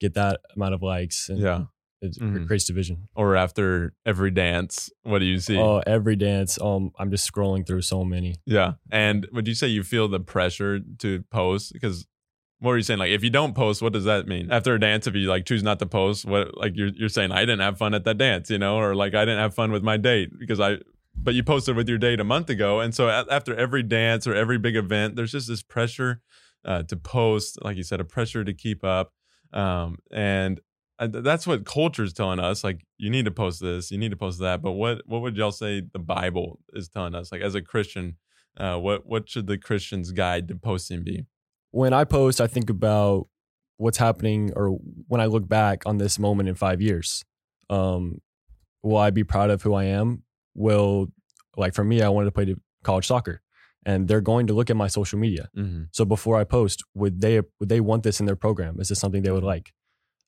get 0.00 0.14
that 0.14 0.40
amount 0.56 0.74
of 0.74 0.82
likes. 0.82 1.28
And 1.28 1.38
Yeah. 1.40 1.64
It 2.02 2.12
Mhm. 2.18 2.46
creates 2.46 2.64
division. 2.64 3.08
Or 3.14 3.36
after 3.36 3.92
every 4.06 4.30
dance, 4.30 4.88
what 5.02 5.18
do 5.18 5.26
you 5.26 5.38
see? 5.38 5.58
Oh, 5.58 5.82
every 5.86 6.16
dance. 6.16 6.58
Um, 6.58 6.92
I'm 6.98 7.10
just 7.10 7.30
scrolling 7.30 7.66
through 7.66 7.82
so 7.82 8.04
many. 8.06 8.36
Yeah. 8.46 8.76
And 8.90 9.28
would 9.32 9.46
you 9.46 9.52
say 9.52 9.68
you 9.68 9.82
feel 9.82 10.08
the 10.08 10.18
pressure 10.18 10.80
to 11.00 11.22
post? 11.30 11.74
Because 11.74 12.06
what 12.60 12.72
are 12.72 12.76
you 12.76 12.82
saying? 12.82 12.98
Like, 12.98 13.10
if 13.10 13.24
you 13.24 13.30
don't 13.30 13.54
post, 13.54 13.82
what 13.82 13.92
does 13.92 14.04
that 14.04 14.26
mean? 14.28 14.50
After 14.50 14.74
a 14.74 14.80
dance, 14.80 15.06
if 15.06 15.14
you 15.14 15.28
like 15.28 15.44
choose 15.46 15.62
not 15.62 15.78
to 15.80 15.86
post, 15.86 16.24
what 16.24 16.56
like 16.56 16.76
you're 16.76 16.88
you're 16.94 17.08
saying 17.08 17.32
I 17.32 17.40
didn't 17.40 17.60
have 17.60 17.78
fun 17.78 17.94
at 17.94 18.04
that 18.04 18.18
dance, 18.18 18.50
you 18.50 18.58
know, 18.58 18.76
or 18.76 18.94
like 18.94 19.14
I 19.14 19.24
didn't 19.24 19.40
have 19.40 19.54
fun 19.54 19.72
with 19.72 19.82
my 19.82 19.96
date 19.96 20.30
because 20.38 20.60
I, 20.60 20.78
but 21.16 21.34
you 21.34 21.42
posted 21.42 21.76
with 21.76 21.88
your 21.88 21.98
date 21.98 22.20
a 22.20 22.24
month 22.24 22.48
ago, 22.50 22.80
and 22.80 22.94
so 22.94 23.08
a- 23.08 23.26
after 23.30 23.54
every 23.54 23.82
dance 23.82 24.26
or 24.26 24.34
every 24.34 24.58
big 24.58 24.76
event, 24.76 25.16
there's 25.16 25.32
just 25.32 25.48
this 25.48 25.62
pressure 25.62 26.20
uh, 26.64 26.82
to 26.84 26.96
post, 26.96 27.58
like 27.64 27.76
you 27.76 27.82
said, 27.82 28.00
a 28.00 28.04
pressure 28.04 28.44
to 28.44 28.52
keep 28.54 28.84
up, 28.84 29.12
um, 29.52 29.98
and. 30.12 30.60
uh, 30.98 31.08
th- 31.08 31.24
That's 31.24 31.46
what 31.46 31.64
culture's 31.64 32.12
telling 32.12 32.40
us. 32.40 32.62
Like, 32.62 32.84
you 32.98 33.08
need 33.08 33.24
to 33.24 33.30
post 33.30 33.60
this, 33.62 33.90
you 33.90 33.96
need 33.96 34.10
to 34.10 34.18
post 34.18 34.38
that. 34.40 34.60
But 34.60 34.72
what 34.72 35.00
what 35.06 35.22
would 35.22 35.34
y'all 35.36 35.50
say 35.50 35.80
the 35.80 35.98
Bible 35.98 36.58
is 36.74 36.88
telling 36.90 37.14
us? 37.14 37.32
Like, 37.32 37.40
as 37.40 37.54
a 37.54 37.62
Christian, 37.62 38.16
uh, 38.58 38.76
what 38.76 39.06
what 39.06 39.26
should 39.30 39.46
the 39.46 39.56
Christian's 39.56 40.12
guide 40.12 40.46
to 40.48 40.54
posting 40.56 41.02
be? 41.02 41.24
When 41.70 41.92
I 41.92 42.04
post, 42.04 42.40
I 42.40 42.46
think 42.46 42.70
about 42.70 43.28
what's 43.76 43.98
happening 43.98 44.52
or 44.56 44.70
when 45.08 45.20
I 45.20 45.26
look 45.26 45.48
back 45.48 45.84
on 45.86 45.98
this 45.98 46.18
moment 46.18 46.48
in 46.48 46.54
five 46.54 46.80
years. 46.82 47.24
Um, 47.68 48.20
will 48.82 48.96
I 48.96 49.10
be 49.10 49.24
proud 49.24 49.50
of 49.50 49.62
who 49.62 49.74
I 49.74 49.84
am? 49.84 50.24
Will, 50.54 51.08
like 51.56 51.74
for 51.74 51.84
me, 51.84 52.02
I 52.02 52.08
wanted 52.08 52.26
to 52.26 52.32
play 52.32 52.54
college 52.82 53.06
soccer 53.06 53.40
and 53.86 54.08
they're 54.08 54.20
going 54.20 54.46
to 54.48 54.52
look 54.54 54.70
at 54.70 54.76
my 54.76 54.88
social 54.88 55.18
media. 55.18 55.48
Mm-hmm. 55.56 55.84
So 55.92 56.04
before 56.04 56.36
I 56.38 56.44
post, 56.44 56.82
would 56.94 57.20
they 57.20 57.40
would 57.58 57.68
they 57.68 57.80
want 57.80 58.02
this 58.02 58.20
in 58.20 58.26
their 58.26 58.36
program? 58.36 58.80
Is 58.80 58.88
this 58.88 58.98
something 58.98 59.22
they 59.22 59.30
would 59.30 59.44
like? 59.44 59.72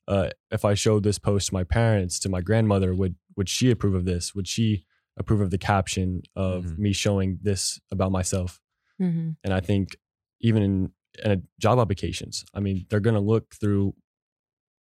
Uh, 0.09 0.31
if 0.51 0.65
I 0.65 0.75
showed 0.75 1.03
this 1.03 1.19
post 1.19 1.49
to 1.49 1.55
my 1.55 1.65
parents, 1.65 2.19
to 2.21 2.29
my 2.29 2.41
grandmother, 2.41 2.95
would 2.95 3.17
would 3.37 3.49
she 3.49 3.71
approve 3.71 3.95
of 3.95 4.05
this? 4.05 4.35
Would 4.35 4.49
she 4.49 4.85
approve 5.19 5.41
of 5.41 5.51
the 5.51 5.59
caption 5.59 6.23
of 6.37 6.65
Mhm. 6.65 6.79
me 6.79 6.93
showing 6.93 7.39
this 7.43 7.81
about 7.91 8.13
myself? 8.13 8.61
hmm 8.99 9.31
And 9.45 9.53
I 9.53 9.61
think 9.61 9.97
even 10.41 10.63
in, 10.63 10.93
in 11.25 11.31
a 11.33 11.37
job 11.59 11.79
applications, 11.79 12.45
I 12.55 12.61
mean, 12.61 12.87
they're 12.89 13.01
going 13.01 13.15
to 13.15 13.21
look 13.21 13.55
through 13.61 13.95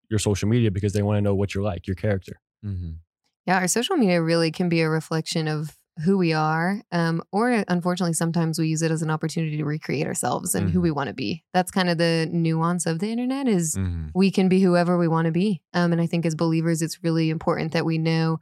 your 0.10 0.20
social 0.20 0.50
media 0.50 0.72
because 0.72 0.94
they 0.94 1.02
want 1.04 1.18
to 1.18 1.22
know 1.22 1.36
what 1.36 1.54
you're 1.54 1.64
like, 1.64 1.88
your 1.88 1.96
character. 1.96 2.40
Mm-hmm. 2.66 2.92
Yeah, 3.46 3.58
our 3.60 3.68
social 3.68 3.96
media 3.98 4.22
really 4.22 4.52
can 4.52 4.70
be 4.70 4.82
a 4.82 4.90
reflection 4.90 5.48
of 5.48 5.76
who 6.06 6.18
we 6.18 6.32
are. 6.34 6.82
Um, 6.92 7.22
or 7.32 7.64
unfortunately, 7.68 8.14
sometimes 8.14 8.58
we 8.58 8.68
use 8.68 8.82
it 8.82 8.90
as 8.92 9.02
an 9.02 9.10
opportunity 9.12 9.58
to 9.58 9.66
recreate 9.66 10.08
ourselves 10.08 10.56
and 10.56 10.70
who 10.70 10.80
Mhm. 10.80 10.84
we 10.84 10.92
want 10.92 11.08
to 11.10 11.14
be. 11.14 11.44
That's 11.54 11.72
kind 11.72 11.90
of 11.90 11.98
the 11.98 12.28
nuance 12.32 12.86
of 12.86 13.00
the 13.00 13.12
internet 13.12 13.48
is 13.50 13.76
Mm-hmm. 13.76 14.08
we 14.14 14.32
can 14.32 14.48
be 14.48 14.62
whoever 14.62 14.98
we 14.98 15.08
want 15.10 15.26
to 15.26 15.32
be. 15.32 15.62
Um, 15.74 15.92
and 15.92 16.00
I 16.02 16.06
think 16.06 16.26
as 16.26 16.36
believers, 16.36 16.82
it's 16.82 17.04
really 17.04 17.30
important 17.30 17.74
that 17.74 17.86
we 17.86 17.98
know 17.98 18.40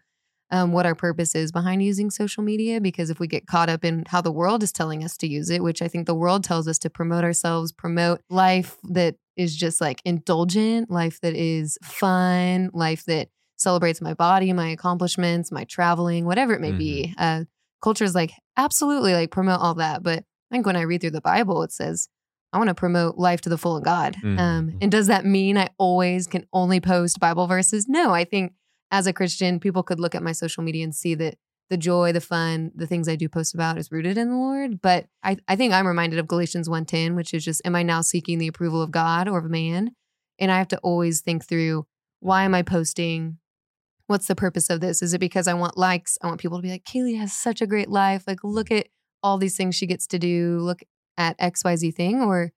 um, 0.51 0.71
what 0.71 0.85
our 0.85 0.95
purpose 0.95 1.35
is 1.35 1.51
behind 1.51 1.83
using 1.83 2.09
social 2.09 2.43
media. 2.43 2.79
Because 2.79 3.09
if 3.09 3.19
we 3.19 3.27
get 3.27 3.47
caught 3.47 3.69
up 3.69 3.83
in 3.83 4.03
how 4.07 4.21
the 4.21 4.31
world 4.31 4.63
is 4.63 4.71
telling 4.71 5.03
us 5.03 5.17
to 5.17 5.27
use 5.27 5.49
it, 5.49 5.63
which 5.63 5.81
I 5.81 5.87
think 5.87 6.05
the 6.07 6.15
world 6.15 6.43
tells 6.43 6.67
us 6.67 6.77
to 6.79 6.89
promote 6.89 7.23
ourselves, 7.23 7.71
promote 7.71 8.21
life 8.29 8.77
that 8.89 9.15
is 9.35 9.55
just 9.55 9.81
like 9.81 10.01
indulgent, 10.05 10.89
life 10.89 11.19
that 11.21 11.35
is 11.35 11.77
fun, 11.83 12.69
life 12.73 13.05
that 13.05 13.29
celebrates 13.57 14.01
my 14.01 14.13
body, 14.13 14.53
my 14.53 14.69
accomplishments, 14.69 15.51
my 15.51 15.63
traveling, 15.65 16.25
whatever 16.25 16.53
it 16.53 16.61
may 16.61 16.71
be. 16.77 17.13
Uh, 17.17 17.43
culture 17.83 18.03
is 18.05 18.15
like, 18.15 18.31
absolutely, 18.55 19.13
like 19.13 19.31
promote 19.31 19.59
all 19.59 19.75
that. 19.75 20.03
But 20.03 20.19
I 20.19 20.55
think 20.55 20.65
when 20.65 20.75
I 20.75 20.81
read 20.81 21.01
through 21.01 21.11
the 21.11 21.21
Bible, 21.21 21.63
it 21.63 21.71
says, 21.71 22.07
I 22.53 22.57
want 22.59 22.69
to 22.69 22.75
promote 22.75 23.17
life 23.17 23.41
to 23.41 23.49
the 23.49 23.57
full 23.57 23.75
of 23.77 23.83
God. 23.83 24.15
Um, 24.23 24.37
Mhm. 24.71 24.77
and 24.81 24.91
does 24.91 25.07
that 25.07 25.25
mean 25.25 25.57
I 25.57 25.69
always 25.77 26.27
can 26.27 26.45
only 26.53 26.79
post 26.79 27.19
Bible 27.19 27.45
verses? 27.47 27.87
No, 27.89 28.13
I 28.13 28.23
think 28.23 28.53
as 28.91 29.07
a 29.07 29.13
Christian, 29.13 29.59
people 29.59 29.83
could 29.83 29.99
look 29.99 30.15
at 30.15 30.23
my 30.23 30.31
social 30.31 30.63
media 30.63 30.83
and 30.83 30.95
see 30.95 31.15
that 31.15 31.35
the 31.69 31.77
joy, 31.77 32.13
the 32.13 32.21
fun, 32.21 32.71
the 32.73 32.87
things 32.87 33.09
I 33.09 33.15
do 33.17 33.27
post 33.27 33.53
about 33.53 33.77
is 33.77 33.91
rooted 33.91 34.17
in 34.17 34.29
the 34.29 34.35
Lord. 34.37 34.81
But 34.81 35.07
I, 35.23 35.35
I 35.49 35.55
think 35.57 35.73
I'm 35.73 35.85
reminded 35.85 36.17
of 36.19 36.27
Galatians 36.27 36.69
1.10, 36.69 37.15
which 37.15 37.33
is 37.33 37.43
just, 37.43 37.61
am 37.65 37.75
I 37.75 37.83
now 37.83 37.99
seeking 38.01 38.37
the 38.39 38.47
approval 38.47 38.81
of 38.81 38.91
God 38.91 39.27
or 39.27 39.39
of 39.39 39.49
man? 39.49 39.91
And 40.39 40.49
I 40.51 40.57
have 40.59 40.69
to 40.69 40.77
always 40.79 41.19
think 41.21 41.45
through, 41.45 41.85
why 42.21 42.43
am 42.43 42.55
I 42.55 42.61
posting? 42.61 43.39
What's 44.07 44.27
the 44.27 44.35
purpose 44.35 44.69
of 44.69 44.79
this? 44.79 45.01
Is 45.01 45.13
it 45.13 45.19
because 45.19 45.49
I 45.49 45.53
want 45.55 45.77
likes? 45.77 46.17
I 46.21 46.27
want 46.27 46.39
people 46.39 46.57
to 46.57 46.61
be 46.61 46.69
like, 46.69 46.85
Kaylee 46.85 47.17
has 47.19 47.33
such 47.33 47.59
a 47.61 47.67
great 47.67 47.89
life. 47.89 48.23
Like, 48.25 48.39
look 48.43 48.71
at 48.71 48.87
all 49.21 49.37
these 49.37 49.57
things 49.57 49.75
she 49.75 49.87
gets 49.87 50.07
to 50.07 50.19
do. 50.19 50.59
Look 50.59 50.83
at 51.17 51.37
XYZ 51.39 51.93
thing. 51.93 52.21
Or 52.21 52.53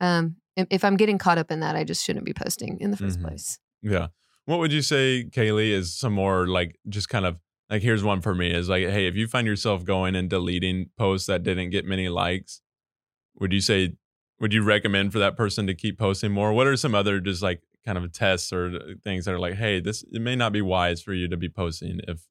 um, 0.00 0.36
if- 0.56 0.84
I'm 0.84 0.96
getting 0.96 1.18
caught 1.18 1.36
up 1.36 1.50
in 1.50 1.60
that, 1.60 1.76
I 1.76 1.84
just 1.84 2.02
shouldn't 2.02 2.24
be 2.24 2.32
posting 2.32 2.78
in 2.80 2.90
the 2.92 2.96
1st 2.96 3.18
Mhm. 3.18 3.22
place. 3.24 3.58
Yeah. 3.82 4.06
What 4.46 4.58
would 4.58 4.72
you 4.72 4.82
say, 4.82 5.24
Kaylee, 5.30 5.70
is 5.70 5.94
some 5.96 6.12
more 6.12 6.46
like 6.46 6.76
just 6.88 7.08
kind 7.08 7.24
of 7.26 7.36
like 7.70 7.82
here's 7.82 8.04
one 8.04 8.20
for 8.20 8.34
me 8.34 8.52
is 8.52 8.68
like, 8.68 8.86
hey, 8.86 9.06
if 9.06 9.14
you 9.16 9.26
find 9.26 9.46
yourself 9.46 9.84
going 9.84 10.14
and 10.14 10.28
deleting 10.28 10.90
posts 10.98 11.26
that 11.28 11.42
didn't 11.42 11.70
get 11.70 11.84
many 11.86 12.08
likes, 12.08 12.60
would 13.40 13.52
you 13.52 13.60
say 13.60 13.94
would 14.40 14.52
you 14.52 14.62
recommend 14.62 15.12
for 15.12 15.18
that 15.20 15.36
person 15.36 15.66
to 15.66 15.74
keep 15.74 15.98
posting 15.98 16.30
more? 16.32 16.52
What 16.52 16.66
are 16.66 16.76
some 16.76 16.94
other 16.94 17.20
just 17.20 17.42
like 17.42 17.62
kind 17.86 17.96
of 17.96 18.12
tests 18.12 18.52
or 18.52 18.96
things 19.02 19.24
that 19.24 19.32
are 19.32 19.38
like, 19.38 19.54
hey, 19.54 19.80
this 19.80 20.04
it 20.12 20.20
may 20.20 20.36
not 20.36 20.52
be 20.52 20.60
wise 20.62 21.00
for 21.02 21.14
you 21.14 21.28
to 21.28 21.36
be 21.36 21.48
posting 21.48 22.00
if 22.06 22.26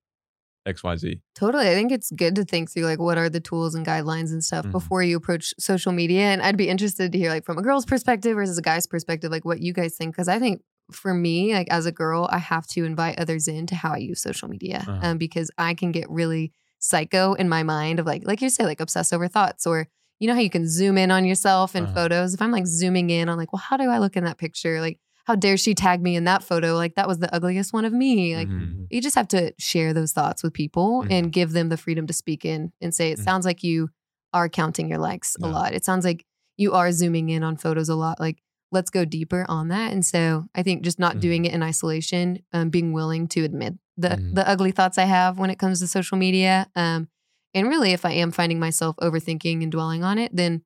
XYZ. 0.68 1.20
Totally. 1.36 1.68
I 1.68 1.74
think 1.74 1.92
it's 1.92 2.10
good 2.12 2.36
to 2.36 2.46
think 2.46 2.72
through 2.72 2.84
like 2.86 3.00
what 3.00 3.18
are 3.18 3.30
the 3.30 3.40
tools 3.42 3.76
and 3.76 3.86
guidelines 3.86 4.32
and 4.32 4.42
stuff 4.44 4.66
Mhm. 4.66 4.72
before 4.72 5.04
you 5.04 5.18
approach 5.18 5.54
social 5.60 5.92
media. 5.92 6.22
And 6.22 6.42
I'd 6.42 6.56
be 6.58 6.70
interested 6.70 7.12
to 7.12 7.18
hear 7.18 7.30
like 7.30 7.44
from 7.44 7.58
a 7.58 7.62
girl's 7.62 7.86
perspective 7.86 8.36
versus 8.36 8.58
a 8.58 8.62
guy's 8.62 8.88
perspective, 8.88 9.30
like 9.32 9.44
what 9.44 9.60
you 9.62 9.74
guys 9.74 9.96
think. 9.98 10.16
Cause 10.16 10.28
I 10.30 10.40
think 10.40 10.62
for 10.96 11.14
me, 11.14 11.54
like 11.54 11.68
as 11.70 11.86
a 11.86 11.92
girl, 11.92 12.28
I 12.32 12.38
have 12.40 12.66
to 12.68 12.84
invite 12.86 13.20
others 13.20 13.48
in 13.48 13.66
to 13.68 13.76
how 13.76 13.92
I 13.94 13.98
use 13.98 14.22
social 14.22 14.48
media. 14.48 14.86
Uh-huh. 14.88 15.00
Um, 15.02 15.18
because 15.18 15.50
I 15.58 15.74
can 15.74 15.92
get 15.92 16.10
really 16.10 16.52
psycho 16.80 17.34
in 17.34 17.48
my 17.50 17.64
mind 17.64 18.00
of 18.00 18.06
like, 18.06 18.26
like 18.26 18.42
you 18.42 18.50
say, 18.50 18.66
like 18.66 18.80
obsess 18.82 19.14
over 19.14 19.28
thoughts 19.28 19.66
or 19.66 19.88
you 20.20 20.28
know 20.28 20.34
how 20.36 20.40
you 20.42 20.50
can 20.50 20.68
zoom 20.68 20.98
in 20.98 21.12
on 21.12 21.26
yourself 21.26 21.76
in 21.76 21.84
Uh-huh. 21.84 21.94
photos. 21.94 22.34
If 22.34 22.42
I'm 22.42 22.52
like 22.52 22.68
zooming 22.68 23.10
in 23.10 23.30
on 23.30 23.38
like, 23.38 23.52
well, 23.54 23.62
how 23.62 23.78
do 23.78 23.90
I 23.90 23.98
look 24.00 24.16
in 24.16 24.24
that 24.26 24.38
picture? 24.38 24.80
Like, 24.80 25.00
how 25.26 25.36
dare 25.36 25.58
she 25.58 25.74
tag 25.74 26.02
me 26.02 26.16
in 26.16 26.26
that 26.26 26.44
photo? 26.44 26.76
Like 26.76 26.96
that 26.96 27.08
was 27.08 27.20
the 27.20 27.34
ugliest 27.34 27.72
one 27.74 27.86
of 27.86 27.94
me. 27.94 28.36
Like 28.36 28.48
Mhm. 28.50 28.88
you 28.90 29.02
just 29.02 29.16
have 29.16 29.28
to 29.30 29.54
share 29.58 29.94
those 29.94 30.12
thoughts 30.12 30.44
with 30.44 30.54
people 30.54 31.04
Mhm. 31.04 31.12
and 31.12 31.32
give 31.32 31.52
them 31.54 31.70
the 31.70 31.78
freedom 31.78 32.08
to 32.08 32.14
speak 32.14 32.44
in 32.46 32.72
and 32.82 32.94
say, 32.94 33.12
it 33.12 33.20
Mhm. 33.20 33.24
sounds 33.24 33.46
like 33.46 33.64
you 33.64 33.90
are 34.34 34.50
counting 34.50 34.90
your 34.90 35.00
likes 35.00 35.36
a 35.42 35.48
lot. 35.48 35.74
It 35.74 35.86
sounds 35.86 36.04
like 36.06 36.26
you 36.58 36.74
are 36.74 36.92
zooming 36.92 37.30
in 37.30 37.44
on 37.44 37.56
photos 37.56 37.88
a 37.90 37.96
lot. 37.96 38.20
Like, 38.20 38.40
let's 38.74 38.90
go 38.90 39.06
deeper 39.06 39.46
on 39.48 39.70
that. 39.70 39.94
And 39.94 40.04
so 40.06 40.46
I 40.56 40.64
think 40.64 40.84
just 40.84 41.00
not 41.00 41.16
Mhm. 41.18 41.20
doing 41.22 41.46
it 41.46 41.54
in 41.54 41.64
isolation, 41.64 42.40
um, 42.52 42.70
being 42.70 42.92
willing 42.92 43.28
to 43.30 43.44
admit 43.44 43.76
the 43.96 44.10
Mhm. 44.10 44.36
the 44.36 44.48
ugly 44.48 44.72
thoughts 44.72 44.98
I 44.98 45.06
have 45.06 45.38
when 45.38 45.50
it 45.50 45.60
comes 45.60 45.80
to 45.80 45.88
social 45.88 46.18
media. 46.18 46.68
Um, 46.76 47.08
and 47.54 47.68
really, 47.68 47.92
if 47.94 48.04
I 48.06 48.12
am 48.12 48.32
finding 48.32 48.60
myself 48.60 48.96
overthinking 49.02 49.62
and 49.64 49.72
dwelling 49.72 50.04
on 50.04 50.18
it, 50.18 50.36
then 50.36 50.64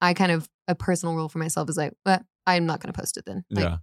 I 0.00 0.14
kind 0.14 0.32
of 0.32 0.48
a 0.68 0.74
personal 0.74 1.14
rule 1.16 1.28
for 1.28 1.38
myself 1.38 1.68
is 1.68 1.76
like, 1.76 1.92
well, 2.06 2.20
I'm 2.46 2.66
not 2.66 2.80
going 2.80 2.92
to 2.92 2.98
post 2.98 3.16
it 3.16 3.24
then. 3.26 3.44
Like, 3.50 3.64
yeah. 3.64 3.76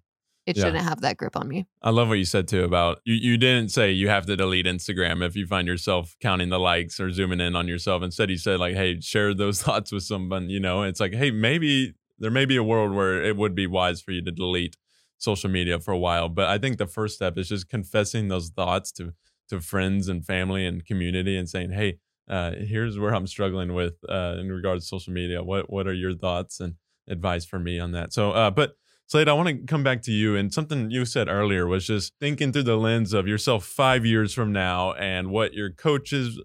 it 0.45 0.57
Yeah. 0.57 0.63
shouldn't 0.65 0.83
have 0.83 1.01
that 1.01 1.17
grip 1.17 1.35
on 1.35 1.47
me. 1.47 1.67
I 1.81 1.91
love 1.91 2.07
what 2.07 2.17
you 2.17 2.25
said 2.25 2.47
too 2.47 2.63
about 2.63 2.99
you. 3.05 3.13
You 3.13 3.37
didn't 3.37 3.69
say 3.71 3.91
you 3.91 4.07
have 4.09 4.25
to 4.25 4.35
delete 4.35 4.65
Instagram 4.65 5.21
if 5.25 5.35
you 5.35 5.45
find 5.45 5.67
yourself 5.67 6.15
counting 6.21 6.49
the 6.49 6.57
likes 6.59 6.99
or 6.99 7.11
zooming 7.11 7.39
in 7.41 7.55
on 7.55 7.67
yourself. 7.67 8.01
Instead, 8.01 8.29
you 8.31 8.37
said 8.37 8.59
like, 8.59 8.75
"Hey, 8.75 8.99
share 9.01 9.33
those 9.33 9.61
thoughts 9.61 9.91
with 9.91 10.03
someone." 10.03 10.49
You 10.49 10.59
know, 10.61 10.83
it's 10.83 10.99
like, 10.99 11.13
hey, 11.13 11.29
maybe 11.31 11.93
there 12.19 12.31
may 12.31 12.45
be 12.45 12.55
a 12.55 12.63
world 12.63 12.93
where 12.93 13.23
it 13.23 13.37
would 13.37 13.55
be 13.55 13.67
wise 13.67 14.01
for 14.01 14.11
you 14.11 14.23
to 14.23 14.31
delete 14.31 14.75
social 15.17 15.49
media 15.49 15.79
for 15.79 15.91
a 15.91 15.97
while. 15.97 16.29
But 16.29 16.47
I 16.47 16.57
think 16.57 16.77
the 16.77 16.87
first 16.87 17.15
step 17.15 17.37
is 17.37 17.49
just 17.49 17.69
confessing 17.69 18.27
those 18.27 18.49
thoughts 18.49 18.91
to 18.93 19.13
to 19.49 19.59
friends 19.59 20.07
and 20.07 20.23
family 20.25 20.65
and 20.65 20.85
community 20.85 21.37
and 21.37 21.49
saying, 21.49 21.71
"Hey, 21.71 21.97
uh, 22.29 22.51
here's 22.51 22.99
where 22.99 23.13
I'm 23.13 23.27
struggling 23.27 23.73
with 23.73 23.95
uh, 24.07 24.35
in 24.39 24.51
regards 24.51 24.85
to 24.85 24.87
social 24.87 25.13
media. 25.13 25.43
What 25.43 25.69
what 25.69 25.87
are 25.87 25.93
your 25.93 26.15
thoughts 26.15 26.59
and 26.59 26.75
advice 27.07 27.45
for 27.45 27.59
me 27.59 27.79
on 27.79 27.91
that?" 27.93 28.13
So, 28.13 28.31
uh, 28.31 28.51
but 28.51 28.75
Slade, 29.07 29.27
I 29.27 29.33
want 29.33 29.49
to 29.49 29.65
come 29.65 29.83
back 29.83 30.03
to 30.03 30.11
you. 30.11 30.35
And 30.35 30.53
something 30.53 30.91
you 30.91 31.03
said 31.03 31.29
earlier 31.29 31.65
was 31.65 31.87
just 31.87 32.13
thinking 32.19 32.51
through 32.53 32.63
the 32.63 32.77
lens 32.77 33.11
of 33.11 33.27
yourself 33.27 33.65
five 33.65 34.05
years 34.05 34.35
from 34.35 34.53
now 34.53 34.93
and 34.93 35.31
what 35.31 35.53
your 35.55 35.71
coaches 35.71 36.39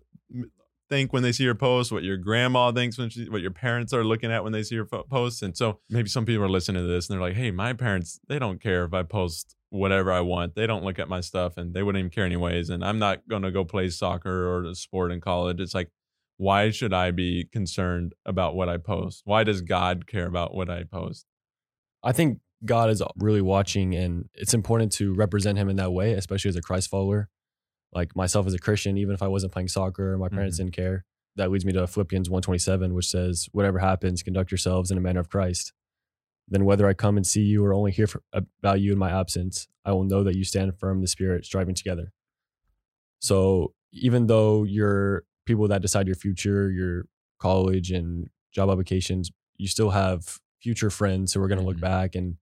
think 0.95 1.13
when 1.13 1.23
they 1.23 1.33
see 1.33 1.45
your 1.45 1.55
posts, 1.55 1.91
what 1.91 2.05
your 2.05 2.17
grandma 2.17 2.71
thinks 2.71 2.97
when 2.97 3.11
she, 3.11 3.29
what 3.29 3.41
your 3.41 3.51
parents 3.51 3.93
are 3.93 4.05
looking 4.05 4.31
at 4.31 4.45
when 4.45 4.53
they 4.53 4.63
see 4.63 4.77
your 4.77 4.87
fo- 4.87 5.03
posts. 5.03 5.43
And 5.43 5.57
so 5.57 5.81
maybe 5.91 6.09
some 6.09 6.25
people 6.25 6.45
are 6.45 6.49
listening 6.49 6.83
to 6.83 6.89
this 6.89 7.09
and 7.09 7.15
they're 7.15 7.27
like, 7.27 7.37
hey, 7.37 7.51
my 7.51 7.73
parents, 7.73 8.21
they 8.29 8.39
don't 8.39 8.63
care 8.63 8.85
if 8.85 8.95
I 8.95 9.03
post 9.03 9.57
whatever 9.71 10.13
I 10.13 10.21
want. 10.21 10.55
They 10.55 10.67
don't 10.67 10.85
look 10.85 10.99
at 11.01 11.09
my 11.09 11.21
stuff 11.21 11.57
and 11.57 11.75
they 11.75 11.83
wouldn't 11.83 12.01
even 12.01 12.11
care 12.11 12.25
anyways. 12.25 12.71
And 12.71 12.85
I'm 12.85 12.99
not 12.99 13.29
going 13.29 13.43
to 13.43 13.51
go 13.51 13.65
play 13.65 13.91
soccer 13.91 14.49
or 14.49 14.65
a 14.65 14.75
sport 14.75 15.11
in 15.11 15.21
college. 15.21 15.61
It's 15.61 15.75
like, 15.75 15.91
why 16.37 16.71
should 16.71 16.93
I 16.95 17.11
be 17.11 17.49
concerned 17.53 18.15
about 18.25 18.55
what 18.55 18.69
I 18.69 18.77
post? 18.77 19.23
Why 19.25 19.45
does 19.45 19.63
God 19.63 20.07
care 20.07 20.27
about 20.27 20.55
what 20.55 20.71
I 20.71 20.85
post? 20.85 21.27
I 22.03 22.13
think 22.13 22.39
God 22.65 22.91
is 22.91 23.03
really 23.17 23.41
watching, 23.41 23.95
and 23.95 24.29
it's 24.35 24.55
important 24.55 24.93
to 24.93 25.15
represent 25.15 25.59
Him 25.59 25.69
in 25.69 25.77
that 25.77 25.93
way, 25.93 26.13
especially 26.13 26.49
as 26.49 26.57
a 26.57 26.63
Christ 26.63 26.91
follower. 26.91 27.29
Like 27.95 28.17
myself 28.17 28.47
as 28.47 28.55
a 28.55 28.59
Christian, 28.59 28.99
even 28.99 29.15
if 29.15 29.23
I 29.23 29.29
wasn't 29.29 29.53
playing 29.53 29.69
soccer, 29.69 30.19
my 30.19 30.29
parents 30.29 30.57
didn't 30.59 30.73
care. 30.75 31.05
That 31.37 31.51
leads 31.51 31.65
me 31.65 31.73
to 31.73 31.87
Philippians 31.87 32.29
127, 32.29 32.93
which 32.95 33.09
says, 33.09 33.49
Whatever 33.53 33.79
happens, 33.79 34.23
conduct 34.23 34.51
yourselves 34.51 34.91
in 34.91 34.99
a 34.99 35.01
manner 35.01 35.21
of 35.21 35.29
Christ. 35.29 35.73
Then 36.49 36.65
whether 36.65 36.87
I 36.87 36.95
come 36.95 37.17
and 37.17 37.27
see 37.27 37.43
you 37.43 37.65
or 37.65 37.73
only 37.73 37.93
hear 37.93 38.07
for, 38.07 38.23
about 38.33 38.81
you 38.81 38.93
in 38.93 38.99
my 38.99 39.11
absence, 39.11 39.67
I 39.85 39.93
will 39.93 40.05
know 40.05 40.23
that 40.25 40.37
you 40.37 40.45
stand 40.45 40.77
firm 40.79 40.99
in 40.99 41.03
the 41.03 41.09
Spirit, 41.09 41.45
striving 41.45 41.75
together. 41.75 42.13
So 43.21 43.75
even 43.93 44.27
though 44.27 44.65
you're 44.65 45.25
people 45.47 45.69
that 45.69 45.83
decide 45.83 46.07
your 46.07 46.17
future, 46.17 46.71
your 46.71 47.07
college 47.39 47.91
and 47.91 48.29
job 48.53 48.71
applications, 48.71 49.31
you 49.57 49.69
still 49.69 49.91
have 49.91 50.39
future 50.61 50.91
friends 50.91 51.33
who 51.33 51.43
are 51.43 51.49
going 51.49 51.61
to 51.61 51.65
look 51.67 51.77
Mhm. 51.77 51.81
back 51.81 52.15
and 52.15 52.37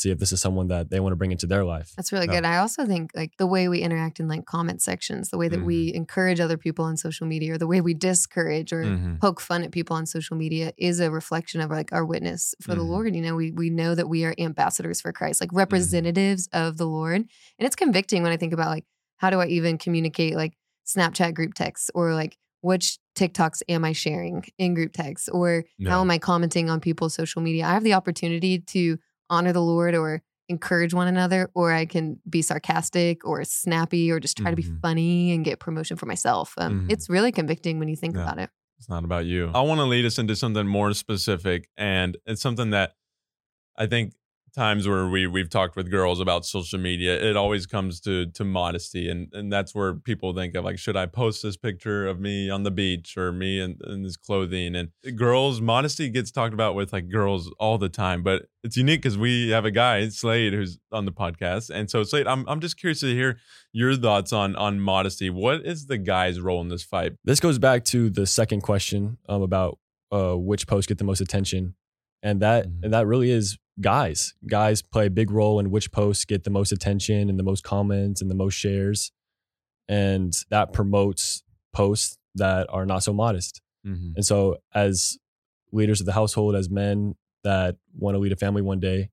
see 0.00 0.10
if 0.10 0.18
this 0.18 0.32
is 0.32 0.40
someone 0.40 0.68
that 0.68 0.88
they 0.90 0.98
want 0.98 1.12
to 1.12 1.16
bring 1.16 1.30
into 1.30 1.46
their 1.46 1.64
life. 1.64 1.92
That's 1.96 2.10
really 2.12 2.26
Yeah. 2.26 2.36
good. 2.36 2.44
I 2.46 2.56
also 2.56 2.86
think 2.86 3.10
like 3.14 3.36
the 3.36 3.46
way 3.46 3.68
we 3.68 3.80
interact 3.80 4.18
in 4.18 4.28
like 4.28 4.46
comment 4.46 4.80
sections, 4.80 5.28
the 5.28 5.36
way 5.38 5.48
that 5.48 5.58
Mm-hmm. 5.58 5.66
we 5.66 5.92
encourage 5.94 6.40
other 6.40 6.56
people 6.56 6.84
on 6.84 6.96
social 6.96 7.26
media, 7.26 7.54
or 7.54 7.58
the 7.58 7.66
way 7.66 7.80
we 7.80 7.92
discourage 7.94 8.72
or 8.72 8.84
Mhm. 8.84 9.20
poke 9.20 9.40
fun 9.40 9.62
at 9.62 9.72
people 9.72 9.94
on 9.96 10.06
social 10.06 10.36
media 10.36 10.72
is 10.78 11.00
a 11.00 11.10
reflection 11.10 11.60
of 11.60 11.70
like 11.70 11.92
our 11.92 12.04
witness 12.04 12.54
for 12.62 12.74
the 12.74 12.82
Mhm. 12.82 12.88
Lord. 12.88 13.14
You 13.14 13.22
know, 13.22 13.36
we 13.36 13.50
we 13.52 13.68
know 13.68 13.94
that 13.94 14.08
we 14.08 14.24
are 14.24 14.34
ambassadors 14.38 15.00
for 15.00 15.12
Christ, 15.12 15.40
Mm-hmm. 15.40 15.54
like 15.54 15.58
representatives 15.58 16.48
of 16.52 16.76
the 16.78 16.86
Lord. 16.86 17.16
And 17.58 17.66
it's 17.66 17.76
convicting 17.76 18.22
when 18.22 18.32
I 18.32 18.36
think 18.38 18.52
about 18.52 18.68
like 18.68 18.84
how 19.18 19.28
do 19.30 19.38
I 19.40 19.46
even 19.48 19.76
communicate 19.76 20.34
like 20.34 20.54
Snapchat 20.86 21.34
group 21.34 21.52
texts 21.54 21.90
or 21.94 22.14
like 22.14 22.36
which 22.62 22.98
TikToks 23.16 23.62
am 23.68 23.84
I 23.84 23.92
sharing 23.92 24.44
in 24.58 24.72
group 24.74 24.92
texts 24.92 25.28
or 25.28 25.64
Yeah. 25.78 25.90
how 25.90 26.00
am 26.00 26.10
I 26.10 26.18
commenting 26.18 26.68
on 26.70 26.80
people's 26.80 27.14
social 27.14 27.42
media? 27.42 27.66
I 27.66 27.72
have 27.72 27.84
the 27.84 27.92
opportunity 27.94 28.58
to 28.58 28.98
honor 29.30 29.52
the 29.52 29.62
Lord 29.62 29.94
or 29.94 30.22
encourage 30.48 30.92
one 30.92 31.06
another, 31.06 31.48
or 31.54 31.72
I 31.72 31.86
can 31.86 32.20
be 32.28 32.42
sarcastic 32.42 33.24
or 33.24 33.44
snappy 33.44 34.10
or 34.10 34.18
just 34.18 34.36
try 34.36 34.50
to 34.50 34.56
be 34.56 34.64
Mhm. 34.64 34.80
funny 34.82 35.32
and 35.32 35.44
get 35.44 35.60
promotion 35.60 35.96
for 35.96 36.06
myself. 36.06 36.54
Um, 36.58 36.80
Mhm. 36.80 36.92
It's 36.92 37.08
really 37.08 37.30
convicting 37.32 37.78
when 37.78 37.88
you 37.88 37.96
think 37.96 38.16
Yeah. 38.16 38.22
about 38.24 38.38
it. 38.38 38.50
It's 38.78 38.88
not 38.88 39.04
about 39.04 39.26
you. 39.26 39.50
I 39.54 39.60
want 39.60 39.78
to 39.78 39.84
lead 39.84 40.04
us 40.04 40.18
into 40.18 40.34
something 40.34 40.66
more 40.66 40.92
specific, 40.94 41.68
and 41.76 42.16
it's 42.26 42.42
something 42.42 42.70
that 42.70 42.94
I 43.76 43.86
think 43.86 44.14
times 44.52 44.88
where 44.88 45.08
we 45.08 45.26
we've 45.26 45.50
talked 45.50 45.76
with 45.76 45.90
girls 45.90 46.20
about 46.20 46.44
social 46.44 46.78
media, 46.78 47.20
it 47.20 47.36
always 47.36 47.66
comes 47.66 48.00
to 48.02 48.26
to 48.26 48.44
modesty, 48.44 49.08
and 49.08 49.28
and 49.32 49.52
that's 49.52 49.74
where 49.74 49.94
people 49.94 50.34
think 50.34 50.54
of 50.54 50.64
like, 50.64 50.78
should 50.78 50.96
I 50.96 51.06
post 51.06 51.42
this 51.42 51.56
picture 51.56 52.06
of 52.06 52.20
me 52.20 52.50
on 52.50 52.62
the 52.62 52.70
beach 52.70 53.16
or 53.16 53.32
me 53.32 53.60
in, 53.60 53.78
in 53.86 54.02
this 54.02 54.16
clothing? 54.16 54.74
And 54.74 54.90
girls, 55.16 55.60
modesty 55.60 56.08
gets 56.08 56.30
talked 56.30 56.54
about 56.54 56.74
with 56.74 56.92
like 56.92 57.08
girls 57.08 57.52
all 57.58 57.78
the 57.78 57.88
time, 57.88 58.22
but 58.22 58.46
it's 58.62 58.76
unique 58.76 59.02
because 59.02 59.16
we 59.16 59.50
have 59.50 59.64
a 59.64 59.70
guy 59.70 60.08
Slade 60.08 60.52
who's 60.52 60.78
on 60.92 61.04
the 61.04 61.12
podcast, 61.12 61.70
and 61.70 61.90
so 61.90 62.02
Slade, 62.02 62.26
I'm 62.26 62.48
I'm 62.48 62.60
just 62.60 62.78
curious 62.78 63.00
to 63.00 63.14
hear 63.14 63.38
your 63.72 63.96
thoughts 63.96 64.32
on 64.32 64.56
on 64.56 64.80
modesty. 64.80 65.30
What 65.30 65.64
is 65.64 65.86
the 65.86 65.98
guy's 65.98 66.40
role 66.40 66.60
in 66.60 66.68
this 66.68 66.82
fight? 66.82 67.12
This 67.24 67.40
goes 67.40 67.58
back 67.58 67.84
to 67.86 68.10
the 68.10 68.26
second 68.26 68.62
question 68.62 69.18
um, 69.28 69.42
about 69.42 69.78
uh, 70.12 70.34
which 70.34 70.66
posts 70.66 70.86
get 70.86 70.98
the 70.98 71.04
most 71.04 71.20
attention, 71.20 71.74
and 72.22 72.40
that 72.40 72.66
Mhm. 72.66 72.84
and 72.84 72.92
that 72.92 73.06
really 73.06 73.30
is 73.30 73.58
guys. 73.80 74.34
Guys 74.46 74.82
play 74.82 75.06
a 75.06 75.10
big 75.10 75.30
role 75.30 75.58
in 75.58 75.70
which 75.70 75.90
posts 75.92 76.24
get 76.24 76.44
the 76.44 76.50
most 76.50 76.70
attention 76.72 77.30
and 77.30 77.38
the 77.38 77.42
most 77.42 77.64
comments 77.64 78.20
and 78.20 78.30
the 78.30 78.34
most 78.34 78.54
shares, 78.54 79.12
and 79.88 80.32
that 80.50 80.72
promotes 80.72 81.42
posts 81.72 82.18
that 82.34 82.66
are 82.70 82.84
not 82.86 83.02
so 83.02 83.12
modest. 83.12 83.60
Mm-hmm. 83.86 84.12
And 84.16 84.24
so, 84.24 84.58
as 84.74 85.18
leaders 85.72 86.00
of 86.00 86.06
the 86.06 86.12
household, 86.12 86.54
as 86.54 86.68
men 86.68 87.14
that 87.44 87.76
want 87.96 88.14
to 88.14 88.18
lead 88.18 88.32
a 88.32 88.36
family 88.36 88.60
one 88.62 88.80
day, 88.80 89.10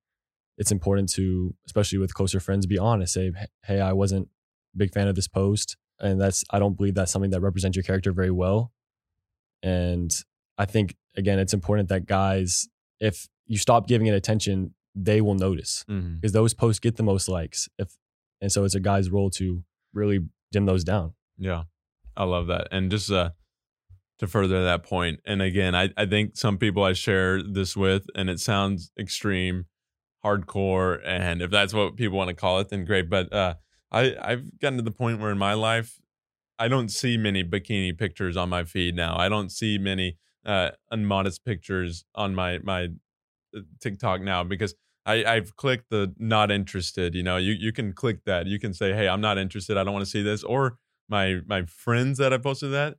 it's 0.58 0.72
important 0.72 1.10
to, 1.14 1.56
especially 1.66 1.98
with 2.00 2.14
closer 2.14 2.40
friends, 2.40 2.66
be 2.66 2.78
honest. 2.78 3.14
Say, 3.14 3.32
"Hey, 3.64 3.80
I 3.80 3.94
wasn't 3.94 4.28
a 4.74 4.78
big 4.78 4.92
fan 4.94 5.08
of 5.08 5.16
this 5.16 5.28
post, 5.28 5.78
and 6.00 6.20
that's 6.20 6.44
I 6.50 6.60
don't 6.60 6.76
believe 6.76 6.96
that's 6.96 7.12
something 7.12 7.32
that 7.32 7.42
represents 7.42 7.76
your 7.78 7.84
character 7.84 8.12
very 8.12 8.32
well." 8.32 8.74
And 9.64 10.12
I 10.58 10.66
think 10.66 10.96
again, 11.16 11.40
it's 11.40 11.54
important 11.54 11.90
that 11.90 12.06
guys, 12.06 12.68
if 13.00 13.27
you 13.46 13.58
stop 13.58 13.88
giving 13.88 14.08
it 14.08 14.13
attention, 14.13 14.74
they 14.96 15.22
will 15.22 15.36
notice 15.36 15.86
Mm-hmm. 15.89 16.16
because 16.16 16.32
those 16.34 16.54
posts 16.54 16.80
get 16.80 16.96
the 16.96 17.04
most 17.04 17.30
likes. 17.30 17.70
If 17.77 17.96
and 18.42 18.51
so, 18.51 18.63
it's 18.63 18.75
a 18.75 18.80
guy's 18.80 19.10
role 19.10 19.30
to 19.32 19.63
really 19.94 20.20
dim 20.51 20.66
those 20.66 20.84
down. 20.84 21.13
Yeah, 21.38 21.63
I 22.16 22.24
love 22.25 22.48
that. 22.48 22.68
And 22.72 22.89
just 22.92 23.12
uh, 23.12 23.32
to 24.20 24.27
further 24.27 24.63
that 24.63 24.84
point, 24.84 25.20
and 25.25 25.42
again, 25.42 25.75
I, 25.75 25.89
I 25.98 26.06
think 26.06 26.36
some 26.38 26.58
people 26.58 26.84
I 26.84 26.94
share 26.94 27.42
this 27.44 27.75
with, 27.77 28.06
and 28.16 28.30
it 28.30 28.39
sounds 28.39 28.92
extreme, 29.00 29.66
hardcore, 30.25 31.00
and 31.06 31.42
if 31.42 31.51
that's 31.51 31.74
what 31.74 31.96
people 31.96 32.18
want 32.18 32.30
to 32.30 32.36
call 32.36 32.60
it, 32.60 32.70
then 32.70 32.86
great. 32.86 33.10
But 33.10 33.32
uh, 33.34 33.56
I 33.92 34.16
I've 34.22 34.60
gotten 34.60 34.77
to 34.77 34.84
the 34.84 34.92
point 34.92 35.20
where 35.20 35.32
in 35.32 35.38
my 35.38 35.54
life, 35.54 36.00
I 36.60 36.68
don't 36.68 36.89
see 36.89 37.18
many 37.18 37.44
bikini 37.44 37.98
pictures 37.98 38.36
on 38.38 38.50
my 38.50 38.63
feed 38.63 38.96
now. 38.96 39.16
I 39.18 39.30
don't 39.30 39.51
see 39.51 39.77
many 39.77 40.18
uh, 40.48 40.72
unmodest 40.94 41.46
pictures 41.46 42.06
on 42.16 42.36
my 42.36 42.60
my 42.60 42.89
uh, 43.56 43.62
TikTok 43.82 44.22
now 44.22 44.44
because 44.44 44.75
I, 45.06 45.24
I've 45.25 45.56
clicked 45.56 45.89
the 45.89 46.13
not 46.18 46.51
interested. 46.51 47.16
You 47.16 47.24
know, 47.24 47.38
you 47.38 47.54
you 47.54 47.72
can 47.74 47.94
click 47.94 48.25
that. 48.25 48.48
You 48.48 48.60
can 48.60 48.74
say, 48.74 48.94
"Hey, 48.94 49.08
I'm 49.10 49.22
not 49.22 49.38
interested. 49.38 49.77
I 49.77 49.84
don't 49.84 49.94
want 49.94 50.06
to 50.06 50.12
see 50.12 50.24
this." 50.24 50.44
Or 50.44 50.77
my 51.10 51.42
my 51.48 51.63
friends 51.66 52.18
that 52.20 52.34
I 52.34 52.38
posted 52.38 52.72
that, 52.74 52.98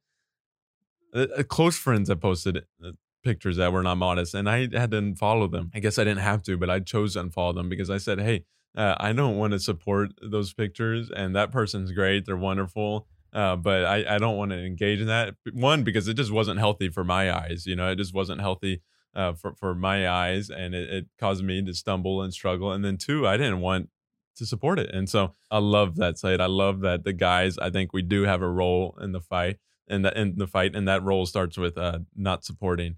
uh, 1.14 1.26
uh, 1.38 1.42
close 1.42 1.76
friends 1.78 2.08
that 2.08 2.16
posted 2.16 2.64
uh, 2.84 2.92
pictures 3.24 3.56
that 3.56 3.72
were 3.72 3.82
not 3.82 3.96
modest, 3.96 4.34
and 4.34 4.48
I 4.48 4.60
had 4.72 4.90
to 4.90 5.00
unfollow 5.00 5.50
them. 5.50 5.70
I 5.74 5.80
guess 5.80 5.98
I 5.98 6.04
didn't 6.04 6.22
have 6.22 6.42
to, 6.44 6.56
but 6.56 6.70
I 6.70 6.80
chose 6.80 7.14
to 7.14 7.22
unfollow 7.24 7.54
them 7.54 7.68
because 7.68 7.90
I 7.90 7.98
said, 7.98 8.20
"Hey, 8.20 8.44
uh, 8.76 8.94
I 8.98 9.12
don't 9.12 9.36
want 9.36 9.52
to 9.52 9.58
support 9.60 10.10
those 10.22 10.52
pictures, 10.52 11.10
and 11.10 11.34
that 11.34 11.50
person's 11.50 11.92
great. 11.92 12.26
They're 12.26 12.36
wonderful." 12.36 13.06
Uh, 13.32 13.56
but 13.56 13.84
I, 13.84 14.14
I 14.14 14.18
don't 14.18 14.36
want 14.36 14.52
to 14.52 14.58
engage 14.58 15.00
in 15.00 15.06
that. 15.06 15.34
One, 15.52 15.82
because 15.82 16.08
it 16.08 16.14
just 16.14 16.32
wasn't 16.32 16.58
healthy 16.58 16.88
for 16.88 17.04
my 17.04 17.32
eyes. 17.32 17.66
You 17.66 17.76
know, 17.76 17.90
it 17.90 17.96
just 17.96 18.14
wasn't 18.14 18.40
healthy 18.40 18.82
uh, 19.14 19.32
for, 19.34 19.54
for 19.54 19.74
my 19.74 20.08
eyes 20.08 20.48
and 20.50 20.74
it, 20.74 20.90
it 20.90 21.06
caused 21.18 21.44
me 21.44 21.62
to 21.62 21.74
stumble 21.74 22.22
and 22.22 22.32
struggle. 22.32 22.72
And 22.72 22.84
then 22.84 22.96
two, 22.96 23.26
I 23.26 23.36
didn't 23.36 23.60
want 23.60 23.90
to 24.36 24.46
support 24.46 24.78
it. 24.78 24.94
And 24.94 25.08
so 25.08 25.34
I 25.50 25.58
love 25.58 25.96
that 25.96 26.18
site. 26.18 26.40
I 26.40 26.46
love 26.46 26.80
that 26.80 27.04
the 27.04 27.12
guys, 27.12 27.58
I 27.58 27.70
think 27.70 27.92
we 27.92 28.02
do 28.02 28.22
have 28.22 28.42
a 28.42 28.48
role 28.48 28.96
in 29.00 29.12
the 29.12 29.20
fight 29.20 29.58
and 29.88 30.04
that 30.04 30.16
in 30.16 30.36
the 30.36 30.46
fight. 30.46 30.74
And 30.74 30.86
that 30.88 31.02
role 31.02 31.26
starts 31.26 31.58
with 31.58 31.76
uh, 31.76 32.00
not 32.16 32.44
supporting, 32.44 32.96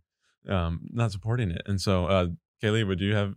um, 0.49 0.88
not 0.92 1.12
supporting 1.12 1.50
it. 1.50 1.62
And 1.66 1.80
so, 1.80 2.06
uh, 2.06 2.26
Kaylee, 2.62 2.87
would 2.87 3.00
you 3.00 3.14
have 3.14 3.34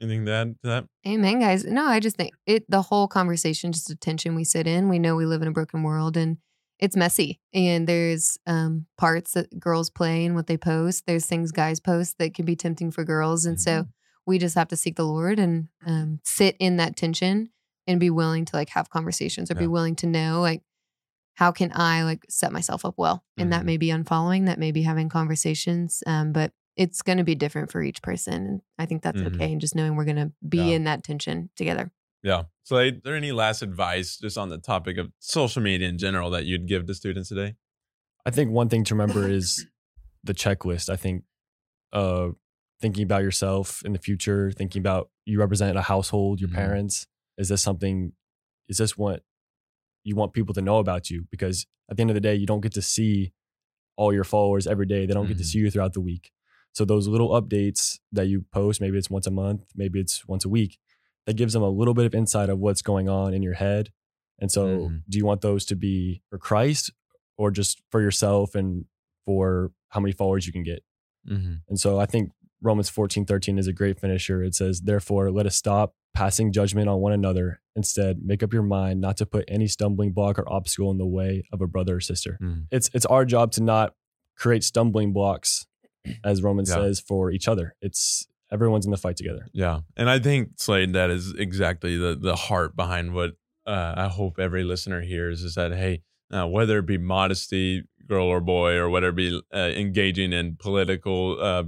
anything 0.00 0.26
to 0.26 0.32
add 0.32 0.54
to 0.62 0.68
that? 0.68 0.84
Amen, 1.06 1.40
guys. 1.40 1.64
No, 1.64 1.86
I 1.86 2.00
just 2.00 2.16
think 2.16 2.32
it 2.46 2.64
the 2.68 2.82
whole 2.82 3.08
conversation, 3.08 3.72
just 3.72 3.88
the 3.88 3.94
tension 3.96 4.34
we 4.34 4.44
sit 4.44 4.66
in. 4.66 4.88
We 4.88 4.98
know 4.98 5.16
we 5.16 5.26
live 5.26 5.42
in 5.42 5.48
a 5.48 5.52
broken 5.52 5.82
world 5.82 6.16
and 6.16 6.38
it's 6.78 6.96
messy 6.96 7.40
and 7.52 7.86
there's 7.86 8.38
um, 8.46 8.86
parts 8.96 9.32
that 9.32 9.58
girls 9.60 9.90
play 9.90 10.24
and 10.24 10.34
what 10.34 10.46
they 10.46 10.56
post. 10.56 11.04
There's 11.06 11.26
things 11.26 11.52
guys 11.52 11.78
post 11.80 12.16
that 12.18 12.32
can 12.34 12.44
be 12.46 12.56
tempting 12.56 12.90
for 12.90 13.04
girls. 13.04 13.44
And 13.44 13.60
so 13.60 13.70
Mm-hmm. 13.70 13.90
we 14.26 14.38
just 14.38 14.54
have 14.54 14.68
to 14.68 14.76
seek 14.76 14.96
the 14.96 15.04
Lord 15.04 15.38
and 15.38 15.68
um, 15.86 16.20
sit 16.24 16.56
in 16.58 16.76
that 16.78 16.96
tension 16.96 17.50
and 17.86 17.98
be 18.00 18.08
willing 18.10 18.44
to 18.46 18.56
like 18.56 18.70
have 18.70 18.88
conversations 18.90 19.50
or 19.50 19.54
be 19.56 19.66
willing 19.66 19.96
to 19.96 20.06
know 20.06 20.40
like 20.40 20.62
how 21.34 21.50
can 21.52 21.72
I 21.74 22.02
like 22.04 22.24
set 22.28 22.52
myself 22.52 22.84
up 22.84 22.94
well? 22.98 23.24
And 23.38 23.52
that 23.52 23.62
Mhm. 23.62 23.66
may 23.66 23.76
be 23.78 23.88
unfollowing, 23.88 24.46
that 24.46 24.58
may 24.58 24.72
be 24.72 24.82
having 24.82 25.08
conversations. 25.08 26.02
Um, 26.06 26.32
but 26.32 26.52
it's 26.76 27.02
going 27.02 27.18
to 27.18 27.24
be 27.24 27.34
different 27.34 27.70
for 27.70 27.82
each 27.82 28.00
person. 28.02 28.34
And 28.34 28.60
I 28.78 28.86
think 28.86 29.02
that's 29.02 29.20
Mhm. 29.20 29.34
okay. 29.34 29.52
And 29.52 29.60
just 29.60 29.74
knowing 29.74 29.96
we're 29.96 30.04
going 30.04 30.16
to 30.16 30.32
be 30.46 30.58
Yeah. 30.58 30.76
in 30.76 30.84
that 30.84 31.02
tension 31.02 31.50
together. 31.56 31.92
Yeah. 32.22 32.44
So, 32.64 32.76
is 32.78 32.94
there 33.02 33.16
any 33.16 33.32
last 33.32 33.62
advice 33.62 34.18
just 34.18 34.36
on 34.38 34.48
the 34.50 34.58
topic 34.58 34.96
of 34.98 35.10
social 35.18 35.62
media 35.62 35.88
in 35.88 35.98
general 35.98 36.30
that 36.30 36.44
you'd 36.46 36.66
give 36.68 36.86
to 36.86 36.94
students 36.94 37.28
today? 37.28 37.56
I 38.26 38.30
think 38.30 38.50
one 38.50 38.68
thing 38.68 38.84
to 38.84 38.94
remember 38.94 39.28
is 39.28 39.66
the 40.24 40.34
checklist. 40.34 40.88
I 40.90 40.96
think 40.96 41.24
uh, 41.92 42.28
thinking 42.80 43.02
about 43.02 43.22
yourself 43.22 43.82
in 43.84 43.92
the 43.92 43.98
future, 43.98 44.52
thinking 44.52 44.80
about 44.80 45.10
you 45.24 45.38
represent 45.40 45.76
a 45.76 45.82
household, 45.82 46.40
your 46.40 46.50
Mhm. 46.50 46.54
parents. 46.54 47.06
Is 47.36 47.48
this 47.48 47.62
something? 47.62 48.12
Is 48.68 48.78
this 48.78 48.96
what 48.96 49.24
you 50.04 50.14
want 50.14 50.32
people 50.32 50.54
to 50.54 50.62
know 50.62 50.78
about 50.78 51.10
you? 51.10 51.26
Because 51.30 51.66
at 51.90 51.96
the 51.96 52.02
end 52.02 52.10
of 52.10 52.14
the 52.14 52.20
day, 52.20 52.34
you 52.34 52.46
don't 52.46 52.60
get 52.60 52.72
to 52.74 52.82
see 52.82 53.32
all 53.96 54.12
your 54.12 54.24
followers 54.24 54.66
every 54.66 54.86
day. 54.86 55.04
They 55.04 55.12
don't 55.14 55.26
get 55.26 55.36
to 55.38 55.42
Mhm. 55.42 55.46
see 55.46 55.58
you 55.58 55.70
throughout 55.70 55.92
the 55.94 56.00
week. 56.00 56.32
So 56.72 56.84
those 56.84 57.08
little 57.08 57.30
updates 57.30 57.98
that 58.12 58.28
you 58.28 58.44
post, 58.52 58.80
maybe 58.80 58.96
it's 58.98 59.10
once 59.10 59.26
a 59.26 59.30
month, 59.30 59.62
maybe 59.74 60.00
it's 60.00 60.26
once 60.26 60.44
a 60.44 60.48
week, 60.48 60.78
that 61.26 61.34
gives 61.36 61.52
them 61.52 61.62
a 61.62 61.68
little 61.68 61.94
bit 61.94 62.06
of 62.06 62.14
insight 62.14 62.48
of 62.48 62.58
what's 62.58 62.82
going 62.82 63.08
on 63.08 63.34
in 63.34 63.42
your 63.42 63.54
head. 63.54 63.90
And 64.38 64.50
so, 64.50 64.66
Mhm. 64.66 65.02
do 65.08 65.18
you 65.18 65.26
want 65.26 65.40
those 65.42 65.64
to 65.66 65.76
be 65.76 66.22
for 66.30 66.38
Christ 66.38 66.92
or 67.36 67.50
just 67.50 67.82
for 67.90 68.00
yourself 68.00 68.54
and 68.54 68.86
for 69.26 69.72
how 69.88 70.00
many 70.00 70.12
followers 70.12 70.46
you 70.46 70.52
can 70.52 70.62
get? 70.62 70.82
Mm-hmm. 71.28 71.54
And 71.68 71.78
so, 71.78 71.98
I 72.00 72.06
think 72.06 72.30
Romans 72.62 72.88
14, 72.88 73.24
13 73.26 73.58
is 73.58 73.66
a 73.66 73.72
great 73.72 73.98
finisher. 73.98 74.42
It 74.42 74.54
says, 74.54 74.82
Therefore, 74.82 75.30
let 75.30 75.46
us 75.46 75.56
stop 75.56 75.94
passing 76.14 76.52
judgment 76.52 76.88
on 76.88 77.00
one 77.00 77.12
another. 77.12 77.60
Instead, 77.76 78.22
make 78.24 78.42
up 78.42 78.52
your 78.52 78.62
mind 78.62 79.00
not 79.00 79.16
to 79.18 79.26
put 79.26 79.44
any 79.48 79.66
stumbling 79.66 80.12
block 80.12 80.38
or 80.38 80.50
obstacle 80.52 80.90
in 80.90 80.98
the 80.98 81.06
way 81.06 81.42
of 81.52 81.60
a 81.60 81.66
brother 81.66 81.96
or 81.96 82.00
sister. 82.00 82.38
Mhm. 82.42 82.66
It's, 82.70 82.90
it's 82.94 83.06
our 83.06 83.24
job 83.24 83.52
to 83.52 83.62
not 83.62 83.94
create 84.36 84.64
stumbling 84.64 85.12
blocks, 85.12 85.66
as 86.24 86.42
Romans 86.42 86.68
Yeah. 86.70 86.76
says, 86.76 87.00
for 87.00 87.30
each 87.30 87.48
other. 87.48 87.74
It's 87.80 88.26
everyone's 88.52 88.84
in 88.84 88.90
the 88.90 88.96
fight 88.96 89.16
together. 89.16 89.46
Yeah, 89.52 89.80
and 89.96 90.10
I 90.10 90.18
think 90.18 90.52
Slade, 90.56 90.92
that 90.94 91.10
is 91.10 91.34
exactly 91.34 91.96
the 91.96 92.16
the 92.16 92.36
heart 92.36 92.74
behind 92.76 93.14
what 93.14 93.32
uh, 93.66 93.94
I 93.96 94.08
hope 94.08 94.38
every 94.38 94.64
listener 94.64 95.00
hears 95.02 95.42
is 95.42 95.54
that 95.54 95.72
hey, 95.72 96.02
uh, 96.32 96.46
whether 96.46 96.78
it 96.78 96.86
be 96.86 96.98
modesty, 96.98 97.84
girl 98.06 98.26
or 98.26 98.40
boy, 98.40 98.74
or 98.74 98.88
whether 98.88 99.08
it 99.10 99.16
be 99.16 99.40
uh, 99.54 99.58
engaging 99.58 100.32
in 100.32 100.56
political 100.56 101.36
uh, 101.40 101.64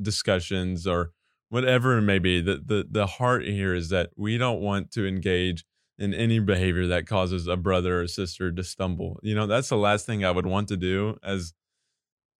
discussions 0.00 0.86
or 0.86 1.12
whatever 1.50 1.98
it 1.98 2.02
may 2.02 2.18
be, 2.18 2.40
the, 2.40 2.56
the 2.64 2.86
the 2.90 3.06
heart 3.06 3.44
here 3.44 3.74
is 3.74 3.88
that 3.90 4.10
we 4.16 4.38
don't 4.38 4.60
want 4.60 4.90
to 4.92 5.06
engage 5.06 5.64
in 5.98 6.12
any 6.12 6.40
behavior 6.40 6.88
that 6.88 7.06
causes 7.06 7.46
a 7.46 7.56
brother 7.56 8.00
or 8.00 8.06
sister 8.08 8.50
to 8.50 8.64
stumble. 8.64 9.20
You 9.22 9.36
know, 9.36 9.46
that's 9.46 9.68
the 9.68 9.76
last 9.76 10.06
thing 10.06 10.24
I 10.24 10.32
would 10.32 10.46
want 10.46 10.66
to 10.68 10.76
do 10.76 11.16
as 11.22 11.52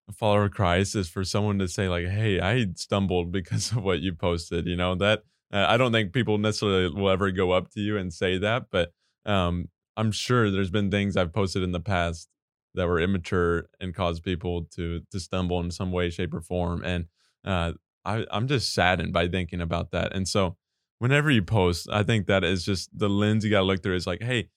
a 0.08 0.12
follower 0.12 0.44
of 0.44 0.52
Christ 0.52 0.94
is 0.96 1.08
for 1.08 1.24
someone 1.24 1.58
to 1.58 1.68
say 1.68 1.88
like, 1.88 2.06
"Hey, 2.06 2.40
I 2.40 2.66
stumbled 2.76 3.32
because 3.32 3.72
of 3.76 3.82
what 3.82 4.00
you 4.00 4.14
posted." 4.14 4.66
You 4.66 4.76
know 4.76 4.94
that 4.96 5.22
uh, 5.52 5.66
I 5.68 5.76
don't 5.76 5.92
think 5.92 6.12
people 6.12 6.38
necessarily 6.38 6.88
will 6.88 7.10
ever 7.10 7.30
go 7.30 7.52
up 7.52 7.70
to 7.70 7.80
you 7.80 7.96
and 7.96 8.12
say 8.12 8.38
that, 8.38 8.64
but 8.70 8.92
um, 9.26 9.68
I'm 9.96 10.12
sure 10.12 10.50
there's 10.50 10.70
been 10.70 10.90
things 10.90 11.16
I've 11.16 11.32
posted 11.32 11.62
in 11.62 11.72
the 11.72 11.80
past 11.80 12.28
that 12.74 12.88
were 12.88 13.00
immature 13.00 13.68
and 13.80 13.94
caused 13.94 14.22
people 14.22 14.64
to 14.74 15.00
to 15.10 15.20
stumble 15.20 15.60
in 15.60 15.70
some 15.70 15.92
way, 15.92 16.10
shape, 16.10 16.34
or 16.34 16.40
form. 16.40 16.82
And 16.84 17.06
uh, 17.44 17.72
I, 18.04 18.26
I'm 18.30 18.48
just 18.48 18.74
saddened 18.74 19.12
by 19.12 19.28
thinking 19.28 19.60
about 19.60 19.92
that. 19.92 20.14
And 20.14 20.28
so, 20.28 20.56
whenever 20.98 21.30
you 21.30 21.42
post, 21.42 21.88
I 21.90 22.02
think 22.02 22.26
that 22.26 22.44
is 22.44 22.64
just 22.64 22.96
the 22.96 23.08
lens 23.08 23.44
you 23.44 23.50
got 23.50 23.60
to 23.60 23.64
look 23.64 23.82
through. 23.82 23.96
Is 23.96 24.06
like, 24.06 24.22
hey, 24.22 24.48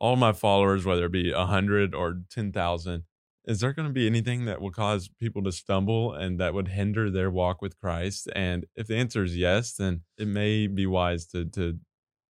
all 0.00 0.16
my 0.16 0.32
followers, 0.32 0.84
whether 0.84 1.06
it 1.06 1.12
be 1.12 1.30
a 1.30 1.46
hundred 1.46 1.94
or 1.94 2.22
ten 2.30 2.52
thousand 2.52 3.04
is 3.44 3.60
there 3.60 3.72
going 3.72 3.88
to 3.88 3.92
be 3.94 4.06
anything 4.06 4.44
that 4.44 4.60
will 4.60 4.70
cause 4.70 5.08
people 5.18 5.42
to 5.44 5.52
stumble 5.52 6.12
and 6.12 6.38
that 6.38 6.54
would 6.54 6.68
hinder 6.68 7.10
their 7.10 7.30
walk 7.30 7.62
with 7.62 7.78
Christ? 7.80 8.28
And 8.34 8.66
if 8.74 8.86
the 8.86 8.96
answer 8.96 9.24
is 9.24 9.36
yes, 9.36 9.74
then 9.74 10.02
it 10.18 10.28
may 10.28 10.66
be 10.66 10.86
wise 10.86 11.26
to 11.28 11.44
to 11.46 11.78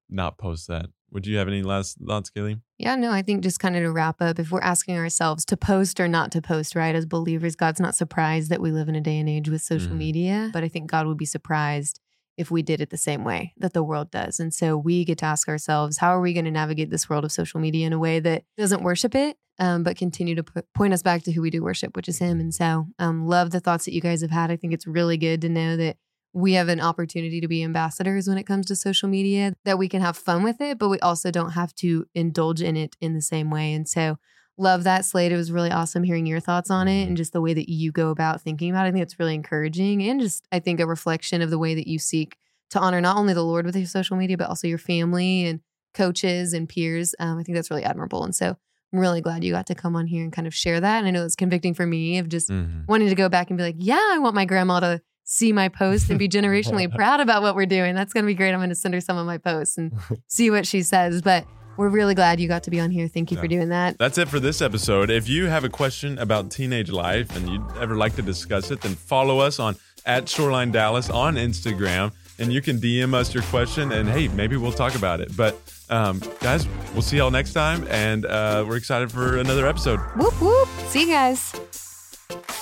not 0.08 0.38
post 0.38 0.66
that. 0.68 0.86
Would 1.12 1.26
you 1.26 1.36
have 1.38 1.48
any 1.48 1.62
last 1.62 1.98
thoughts, 2.06 2.30
Kaylee? 2.30 2.60
Yeah, 2.78 2.94
no, 2.96 3.10
I 3.10 3.22
think 3.22 3.42
just 3.42 3.60
kind 3.60 3.76
of 3.76 3.82
to 3.82 3.90
wrap 3.92 4.20
up, 4.22 4.38
if 4.38 4.50
we're 4.50 4.60
asking 4.60 4.96
ourselves 4.96 5.44
to 5.46 5.56
post 5.56 6.00
or 6.00 6.08
not 6.08 6.32
to 6.32 6.40
post, 6.42 6.74
right, 6.74 6.94
as 6.94 7.04
believers, 7.06 7.56
God's 7.56 7.80
not 7.80 7.94
surprised 7.96 8.48
that 8.50 8.60
we 8.60 8.70
live 8.72 8.88
in 8.88 8.94
a 8.96 9.00
day 9.00 9.18
and 9.18 9.28
age 9.28 9.48
with 9.48 9.62
social 9.62 9.92
Mhm. 9.94 9.98
media, 9.98 10.50
but 10.52 10.64
I 10.64 10.68
think 10.68 10.90
God 10.90 11.06
would 11.06 11.18
be 11.18 11.26
surprised 11.26 12.00
if 12.40 12.50
we 12.50 12.62
did 12.62 12.80
it 12.80 12.88
the 12.88 12.96
same 12.96 13.22
way 13.22 13.52
that 13.58 13.74
the 13.74 13.82
world 13.82 14.10
does. 14.10 14.40
And 14.40 14.52
so 14.52 14.74
we 14.74 15.04
get 15.04 15.18
to 15.18 15.26
ask 15.26 15.46
ourselves, 15.46 15.98
how 15.98 16.08
are 16.08 16.22
we 16.22 16.32
going 16.32 16.46
to 16.46 16.50
navigate 16.50 16.88
this 16.88 17.08
world 17.08 17.22
of 17.22 17.30
social 17.30 17.60
media 17.60 17.86
in 17.86 17.92
a 17.92 17.98
way 17.98 18.18
that 18.18 18.44
doesn't 18.56 18.82
worship 18.82 19.14
it, 19.14 19.36
um, 19.58 19.82
but 19.82 19.98
continue 19.98 20.34
to 20.34 20.44
point 20.74 20.94
us 20.94 21.02
back 21.02 21.22
to 21.24 21.32
who 21.32 21.42
we 21.42 21.50
do 21.50 21.62
worship, 21.62 21.94
which 21.94 22.08
is 22.08 22.18
Him? 22.18 22.40
And 22.40 22.54
so, 22.54 22.86
um, 22.98 23.26
love 23.26 23.50
the 23.50 23.60
thoughts 23.60 23.84
that 23.84 23.92
you 23.92 24.00
guys 24.00 24.22
have 24.22 24.30
had. 24.30 24.50
I 24.50 24.56
think 24.56 24.72
it's 24.72 24.86
really 24.86 25.18
good 25.18 25.42
to 25.42 25.50
know 25.50 25.76
that 25.76 25.98
we 26.32 26.54
have 26.54 26.68
an 26.68 26.80
opportunity 26.80 27.42
to 27.42 27.48
be 27.48 27.62
ambassadors 27.62 28.26
when 28.26 28.38
it 28.38 28.44
comes 28.44 28.64
to 28.66 28.76
social 28.76 29.08
media, 29.10 29.52
that 29.66 29.76
we 29.76 29.88
can 29.88 30.00
have 30.00 30.16
fun 30.16 30.42
with 30.42 30.62
it, 30.62 30.78
but 30.78 30.88
we 30.88 30.98
also 31.00 31.30
don't 31.30 31.50
have 31.50 31.74
to 31.74 32.06
indulge 32.14 32.62
in 32.62 32.74
it 32.74 32.96
in 33.02 33.12
the 33.12 33.20
same 33.20 33.50
way. 33.50 33.74
And 33.74 33.86
so, 33.86 34.16
love 34.60 34.84
that, 34.84 35.04
Slade. 35.04 35.32
It 35.32 35.36
was 35.36 35.50
really 35.50 35.70
awesome 35.70 36.02
hearing 36.02 36.26
your 36.26 36.40
thoughts 36.40 36.70
on 36.70 36.86
it 36.88 37.08
and 37.08 37.16
just 37.16 37.32
the 37.32 37.40
way 37.40 37.54
that 37.54 37.68
you 37.70 37.90
go 37.92 38.10
about 38.10 38.40
thinking 38.40 38.70
about 38.70 38.84
it. 38.86 38.88
I 38.88 38.92
think 38.92 39.02
it's 39.02 39.18
really 39.18 39.34
encouraging 39.34 40.02
and 40.02 40.20
just, 40.20 40.46
I 40.52 40.58
think, 40.60 40.80
a 40.80 40.86
reflection 40.86 41.42
of 41.42 41.50
the 41.50 41.58
way 41.58 41.74
that 41.74 41.88
you 41.88 41.98
seek 41.98 42.36
to 42.70 42.78
honor 42.78 43.00
not 43.00 43.16
only 43.16 43.34
the 43.34 43.42
Lord 43.42 43.66
with 43.66 43.74
your 43.76 43.86
social 43.86 44.16
media, 44.16 44.36
but 44.36 44.48
also 44.48 44.68
your 44.68 44.78
family 44.78 45.46
and 45.46 45.60
coaches 45.94 46.52
and 46.52 46.68
peers. 46.68 47.14
Um, 47.18 47.38
I 47.38 47.42
think 47.42 47.56
that's 47.56 47.70
really 47.70 47.84
admirable. 47.84 48.22
And 48.24 48.34
so, 48.34 48.56
I'm 48.92 48.98
really 48.98 49.20
glad 49.20 49.44
you 49.44 49.52
got 49.52 49.66
to 49.66 49.74
come 49.76 49.94
on 49.94 50.08
here 50.08 50.24
and 50.24 50.32
kind 50.32 50.48
of 50.48 50.54
share 50.54 50.80
that. 50.80 50.98
And 50.98 51.06
I 51.06 51.12
know 51.12 51.24
it's 51.24 51.36
convicting 51.36 51.74
for 51.74 51.86
me 51.86 52.18
of 52.18 52.28
just 52.28 52.48
Mm-hmm. 52.50 52.86
wanting 52.88 53.08
to 53.08 53.14
go 53.14 53.28
back 53.28 53.48
and 53.50 53.56
be 53.56 53.62
like, 53.62 53.76
yeah, 53.78 54.00
I 54.12 54.18
want 54.18 54.34
my 54.34 54.44
grandma 54.44 54.80
to 54.80 55.00
see 55.22 55.52
my 55.52 55.68
post 55.68 56.10
and 56.10 56.18
be 56.18 56.28
generationally 56.38 56.92
proud 56.92 57.20
about 57.20 57.40
what 57.42 57.54
we're 57.54 57.66
doing. 57.66 57.94
That's 57.94 58.12
going 58.12 58.24
to 58.24 58.26
be 58.26 58.34
great. 58.34 58.50
I'm 58.52 58.58
going 58.58 58.68
to 58.70 58.74
send 58.74 58.94
her 58.94 59.00
some 59.00 59.16
of 59.16 59.26
my 59.26 59.38
posts 59.38 59.78
and 59.78 59.92
see 60.26 60.50
what 60.50 60.66
she 60.66 60.82
says. 60.82 61.22
But 61.22 61.46
we're 61.80 61.88
really 61.88 62.14
glad 62.14 62.38
you 62.38 62.46
got 62.46 62.64
to 62.64 62.70
be 62.70 62.78
on 62.78 62.90
here. 62.90 63.08
Thank 63.08 63.30
you 63.30 63.38
for 63.38 63.48
doing 63.48 63.70
that. 63.70 63.96
That's 63.96 64.18
it 64.18 64.28
for 64.28 64.38
this 64.38 64.60
episode. 64.60 65.08
If 65.08 65.30
you 65.30 65.46
have 65.46 65.64
a 65.64 65.70
question 65.70 66.18
about 66.18 66.50
teenage 66.50 66.90
life 66.90 67.34
and 67.34 67.48
you'd 67.48 67.64
ever 67.80 67.96
like 67.96 68.14
to 68.16 68.22
discuss 68.22 68.70
it, 68.70 68.82
then 68.82 68.94
follow 68.94 69.38
us 69.38 69.58
on 69.58 69.76
at 70.04 70.28
Shoreline 70.28 70.72
Dallas 70.72 71.08
on 71.08 71.36
Instagram, 71.36 72.12
and 72.38 72.52
you 72.52 72.60
can 72.60 72.76
DM 72.76 73.14
us 73.14 73.32
your 73.32 73.42
question, 73.44 73.92
and 73.92 74.06
hey, 74.10 74.28
maybe 74.28 74.58
we'll 74.58 74.72
talk 74.72 74.94
about 74.94 75.22
it. 75.22 75.34
But 75.34 75.58
um, 75.88 76.20
guys, 76.40 76.68
we'll 76.92 77.00
see 77.00 77.16
y'all 77.16 77.30
next 77.30 77.54
time, 77.54 77.86
and 77.88 78.26
uh, 78.26 78.62
we're 78.68 78.76
excited 78.76 79.10
for 79.10 79.38
another 79.38 79.66
episode. 79.66 80.00
Whoop, 80.16 80.34
whoop. 80.38 80.68
See 80.88 81.00
you 81.00 81.06
guys. 81.06 82.59